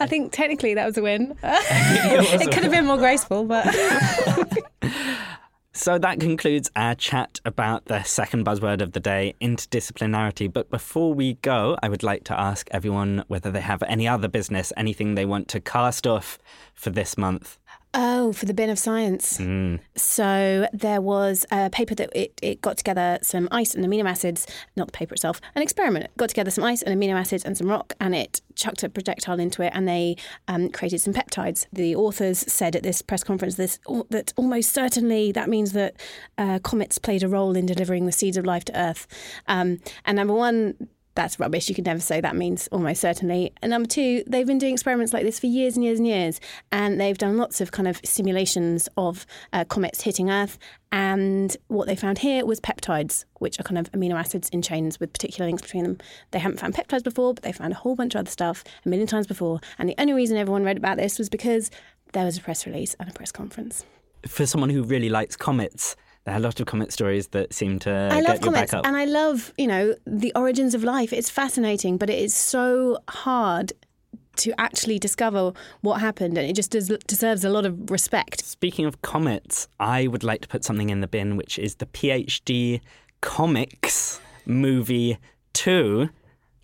I 0.01 0.07
think 0.07 0.33
technically 0.33 0.73
that 0.73 0.87
was 0.87 0.97
a 0.97 1.03
win. 1.03 1.37
it, 1.43 2.41
it 2.41 2.51
could 2.51 2.63
have 2.63 2.73
been 2.73 2.87
more 2.87 2.97
graceful, 2.97 3.45
but. 3.45 3.67
So 5.75 5.99
that 5.99 6.21
concludes 6.21 6.71
our 6.75 6.95
chat 6.95 7.39
about 7.45 7.85
the 7.87 8.03
second 8.03 8.47
buzzword 8.47 8.81
of 8.81 8.93
the 8.93 9.01
day, 9.01 9.35
interdisciplinarity. 9.43 10.51
But 10.51 10.71
before 10.71 11.13
we 11.13 11.35
go, 11.35 11.77
I 11.83 11.91
would 11.91 12.03
like 12.03 12.25
to 12.25 12.39
ask 12.39 12.69
everyone 12.71 13.25
whether 13.29 13.51
they 13.51 13.61
have 13.61 13.83
any 13.85 14.09
other 14.09 14.29
business, 14.29 14.73
anything 14.77 15.15
they 15.15 15.27
want 15.27 15.49
to 15.49 15.61
cast 15.61 16.07
off 16.07 16.39
for 16.75 16.89
this 16.89 17.19
month. 17.19 17.59
Oh, 17.95 18.33
for 18.33 18.47
the 18.47 18.55
bin 18.55 18.71
of 18.71 18.79
science. 18.79 19.37
Mm. 19.37 19.79
So 19.97 20.67
there 20.73 21.03
was 21.03 21.45
a 21.51 21.69
paper 21.69 21.95
that 21.97 22.09
it, 22.15 22.39
it 22.43 22.63
got 22.63 22.79
together 22.79 23.19
some 23.21 23.49
ice 23.51 23.75
and 23.75 23.85
amino 23.85 24.09
acids, 24.09 24.47
not 24.77 24.87
the 24.87 24.93
paper 24.93 25.15
itself, 25.15 25.43
an 25.55 25.63
experiment. 25.63 26.11
Got 26.17 26.31
together 26.31 26.51
some 26.51 26.65
ice 26.65 26.81
and 26.81 26.99
amino 26.99 27.15
acids 27.15 27.45
and 27.45 27.57
some 27.57 27.69
rock, 27.69 27.93
and 28.01 28.15
it 28.15 28.41
chucked 28.55 28.83
a 28.83 28.89
projectile 28.89 29.39
into 29.39 29.63
it, 29.63 29.73
and 29.75 29.87
they 29.87 30.17
um, 30.49 30.71
created 30.71 31.01
some 31.03 31.13
peptides. 31.13 31.67
The 31.71 31.95
authors 31.95 32.39
said 32.51 32.75
at 32.77 32.83
this 32.83 33.03
press 33.03 33.23
conference 33.23 33.57
this 33.57 33.79
that 34.09 34.33
almost 34.37 34.73
certainly 34.73 35.31
that 35.33 35.51
means 35.51 35.73
that 35.73 35.97
uh, 36.39 36.61
comets 36.61 36.97
played 36.97 37.23
a 37.23 37.29
role 37.29 37.57
in 37.57 37.67
delivering 37.67 38.07
the 38.07 38.13
seeds 38.13 38.39
of 38.39 38.47
life 38.47 38.65
to 38.67 38.79
Earth. 38.79 39.07
Um, 39.49 39.81
and 40.07 40.17
number 40.17 40.35
one, 40.35 40.89
that's 41.15 41.39
rubbish. 41.39 41.69
You 41.69 41.75
can 41.75 41.85
never 41.85 42.01
say 42.01 42.21
that 42.21 42.37
means 42.37 42.69
almost 42.69 43.01
certainly. 43.01 43.53
And 43.63 43.71
number 43.71 43.89
two, 43.89 44.25
they've 44.27 44.47
been 44.47 44.59
doing 44.59 44.73
experiments 44.73 45.13
like 45.13 45.25
this 45.25 45.39
for 45.39 45.47
years 45.47 45.77
and 45.77 45.85
years 45.85 45.99
and 45.99 46.07
years. 46.07 46.41
And 46.71 47.01
they've 47.01 47.19
done 47.19 47.37
lots 47.37 47.61
of 47.61 47.73
kind 47.73 47.89
of 47.89 48.01
simulations 48.05 48.89
of 48.97 49.27
uh, 49.53 49.65
comets 49.65 50.03
hitting 50.03 50.31
Earth. 50.31 50.59
And 50.91 51.57
what 51.69 51.87
they 51.87 51.97
found 51.97 52.19
here 52.19 52.45
was 52.45 52.61
peptides, 52.61 53.25
which 53.39 53.59
are 53.59 53.63
kind 53.63 53.79
of 53.79 53.91
amino 53.93 54.15
acids 54.15 54.49
in 54.51 54.63
chains 54.63 55.01
with 55.01 55.13
particular 55.13 55.47
links 55.47 55.63
between 55.63 55.85
them. 55.85 55.99
They 56.31 56.39
haven't 56.39 56.61
found 56.61 56.75
peptides 56.75 57.05
before, 57.05 57.35
but 57.35 57.43
they 57.43 57.53
found 57.53 57.73
a 57.73 57.77
whole 57.77 57.95
bunch 57.95 58.15
of 58.15 58.21
other 58.21 58.31
stuff 58.31 58.65
a 58.85 58.89
million 58.89 59.09
times 59.09 59.27
before. 59.27 59.61
And 59.79 59.89
the 59.89 59.95
only 59.99 60.13
reason 60.13 60.37
everyone 60.37 60.65
read 60.65 60.77
about 60.77 60.99
this 60.99 61.19
was 61.19 61.29
because 61.29 61.71
there 62.13 62.25
was 62.25 62.37
a 62.37 62.41
press 62.41 62.67
release 62.67 62.95
and 63.01 63.09
a 63.09 63.13
press 63.13 63.33
conference. 63.33 63.85
For 64.27 64.47
someone 64.47 64.71
who 64.71 64.83
really 64.83 65.09
likes 65.09 65.35
comets, 65.35 65.97
there 66.25 66.35
are 66.35 66.37
a 66.37 66.41
lot 66.41 66.61
of 66.61 66.67
comet 66.67 66.93
stories 66.93 67.29
that 67.29 67.53
seem 67.53 67.79
to 67.81 67.91
I 68.13 68.21
get 68.21 68.29
love 68.29 68.35
you 68.37 68.41
comets 68.43 68.73
back 68.73 68.79
up. 68.79 68.87
and 68.87 68.97
I 68.97 69.05
love, 69.07 69.53
you 69.59 69.67
know, 69.67 69.95
the 70.07 70.33
origins 70.37 70.75
of 70.75 70.85
life. 70.85 71.13
It's 71.13 71.31
fascinating, 71.31 71.97
but 71.97 72.09
it 72.11 72.19
is 72.19 72.35
so 72.35 72.99
hard 73.09 73.73
to 74.37 74.53
actually 74.59 74.99
discover 74.99 75.53
what 75.83 76.01
happened 76.01 76.39
and 76.39 76.49
it 76.49 76.55
just 76.55 76.71
des- 76.71 76.97
deserves 77.07 77.45
a 77.45 77.51
lot 77.51 77.67
of 77.67 77.91
respect. 77.91 78.45
Speaking 78.45 78.87
of 78.87 79.03
comets, 79.03 79.69
I 79.79 80.07
would 80.07 80.25
like 80.25 80.41
to 80.43 80.49
put 80.49 80.65
something 80.65 80.91
in 80.91 81.01
the 81.01 81.09
bin, 81.09 81.37
which 81.37 81.59
is 81.59 81.75
the 81.77 81.87
PhD 81.87 82.81
Comics 83.21 84.21
movie 84.47 85.19
2, 85.53 86.09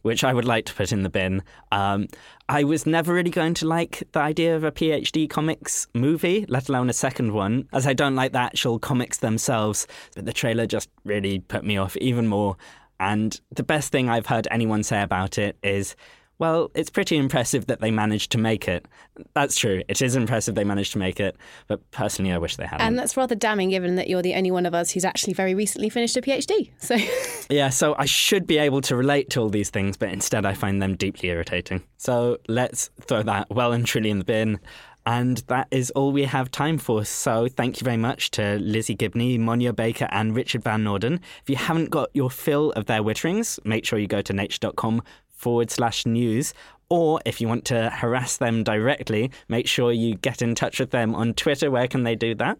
which 0.03 0.25
I 0.25 0.33
would 0.33 0.45
like 0.45 0.65
to 0.67 0.75
put 0.75 0.93
in 0.93 1.03
the 1.03 1.11
bin. 1.11 1.43
Um, 1.71 2.09
I 2.51 2.65
was 2.65 2.87
never 2.87 3.13
really 3.13 3.31
going 3.31 3.53
to 3.55 3.67
like 3.67 4.05
the 4.13 4.21
idea 4.21 4.57
of 4.57 4.65
a 4.65 4.73
PhD 4.73 5.29
Comics 5.29 5.87
movie, 5.93 6.47
let 6.49 6.71
alone 6.71 6.89
a 6.89 6.95
second 6.95 7.33
one, 7.33 7.69
as 7.75 7.87
I 7.87 7.93
don't 7.93 8.15
like 8.15 8.33
the 8.33 8.39
actual 8.39 8.79
comics 8.79 9.19
themselves. 9.19 9.87
But 10.15 10.25
the 10.25 10.33
trailer 10.33 10.67
just 10.67 10.89
really 11.05 11.41
put 11.41 11.63
me 11.63 11.77
off 11.77 11.95
even 11.99 12.27
more. 12.27 12.57
And 13.01 13.39
the 13.51 13.63
best 13.63 13.93
thing 13.93 14.09
I've 14.09 14.27
heard 14.27 14.49
anyone 14.51 14.83
say 14.83 15.03
about 15.03 15.37
it 15.37 15.59
is 15.63 15.95
well, 16.39 16.71
it's 16.75 16.91
pretty 16.91 17.17
impressive 17.17 17.67
that 17.67 17.81
they 17.81 17.91
managed 17.91 18.33
to 18.33 18.39
make 18.39 18.69
it. 18.69 18.87
That's 19.35 19.57
true. 19.57 19.83
It 19.89 20.01
is 20.01 20.15
impressive 20.15 20.55
they 20.55 20.65
managed 20.65 20.93
to 20.93 20.99
make 20.99 21.19
it, 21.19 21.37
but 21.67 21.89
personally, 21.91 22.33
I 22.33 22.39
wish 22.39 22.57
they 22.57 22.67
hadn't. 22.67 22.87
And 22.87 22.99
that's 22.99 23.17
rather 23.17 23.35
damning 23.35 23.71
given 23.71 23.97
that 23.97 24.09
you're 24.09 24.23
the 24.23 24.35
only 24.35 24.51
one 24.51 24.65
of 24.65 24.75
us 24.75 24.91
who's 24.91 25.05
actually 25.05 25.33
very 25.33 25.55
recently 25.55 25.89
finished 25.89 26.17
a 26.17 26.23
PhD. 26.23 26.71
So 26.79 26.97
yeah, 27.51 27.71
so 27.71 27.97
I 27.99 28.05
should 28.05 28.47
be 28.47 28.59
able 28.59 28.81
to 28.83 28.95
relate 28.95 29.31
to 29.31 29.41
all 29.41 29.49
these 29.49 29.71
things, 29.71 29.97
but 29.97 30.11
instead 30.11 30.47
I 30.47 30.55
find 30.55 30.81
them 30.81 30.97
deeply 30.97 31.29
irritating. 31.29 31.83
So 31.97 32.39
let's 32.49 32.91
throw 33.01 33.23
that 33.25 33.51
well 33.51 33.73
and 33.73 33.85
truly 33.85 34.11
in 34.11 34.19
the 34.19 34.25
bin. 34.25 34.61
And 35.07 35.39
that 35.47 35.69
is 35.71 35.91
all 35.93 36.13
we 36.13 36.25
have 36.25 36.51
time 36.51 36.77
for. 36.77 37.03
So 37.03 37.49
thank 37.49 37.81
you 37.81 37.85
very 37.85 37.97
much 37.97 38.31
to 38.33 38.59
Lizzie 38.59 38.95
Gibney, 38.95 39.39
Monya 39.39 39.73
Baker, 39.73 40.07
and 40.11 40.37
Richard 40.37 40.63
Van 40.63 40.85
Noorden. 40.85 41.21
If 41.43 41.49
you 41.49 41.57
haven't 41.57 41.89
got 41.89 42.11
your 42.13 42.31
fill 42.31 42.73
of 42.73 42.85
their 42.85 43.03
witterings, 43.03 43.59
make 43.65 43.87
sure 43.87 43.99
you 43.99 44.07
go 44.07 44.21
to 44.21 44.33
nature.com 44.35 45.03
forward 45.39 45.71
slash 45.71 46.05
news. 46.05 46.53
Or 46.91 47.21
if 47.25 47.41
you 47.41 47.49
want 47.49 47.65
to 47.67 47.91
harass 47.91 48.37
them 48.39 48.65
directly, 48.65 49.31
make 49.49 49.67
sure 49.67 49.93
you 49.93 50.15
get 50.17 50.43
in 50.43 50.55
touch 50.55 50.81
with 50.81 50.91
them 50.91 51.15
on 51.15 51.35
Twitter. 51.35 51.71
Where 51.71 51.89
can 51.89 52.03
they 52.05 52.15
do 52.15 52.35
that? 52.37 52.59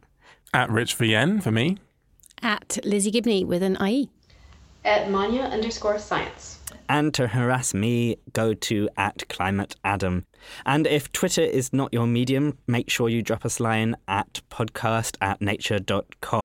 At 0.55 0.71
Rich 0.71 0.97
VN 0.97 1.43
for 1.43 1.51
me. 1.51 1.79
at 2.43 2.79
Lizzie 2.85 3.11
Gibney 3.11 3.45
with 3.45 3.63
an 3.63 3.77
IE. 3.85 4.09
At 4.85 5.11
Monya 5.11 5.43
underscore 5.43 5.99
science. 5.99 6.59
And 6.89 7.13
to 7.15 7.27
harass 7.27 7.75
me, 7.75 8.17
go 8.33 8.55
to 8.55 8.89
at 8.97 9.29
Climate 9.29 9.77
Adam. 9.85 10.25
And 10.65 10.87
if 10.87 11.11
Twitter 11.13 11.43
is 11.43 11.73
not 11.73 11.93
your 11.93 12.07
medium, 12.07 12.57
make 12.67 12.89
sure 12.89 13.09
you 13.09 13.21
drop 13.23 13.45
us 13.45 13.59
a 13.59 13.63
line 13.63 13.97
at 14.07 14.41
podcast 14.51 15.17
at 15.21 15.41
nature.com. 15.43 16.41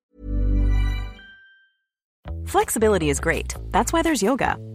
Flexibility 2.45 3.09
is 3.09 3.19
great. 3.19 3.55
That's 3.69 3.93
why 3.93 4.01
there's 4.01 4.21
yoga. 4.21 4.57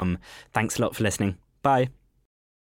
Um, 0.00 0.18
thanks 0.52 0.78
a 0.78 0.82
lot 0.82 0.96
for 0.96 1.02
listening. 1.02 1.36
Bye. 1.62 1.90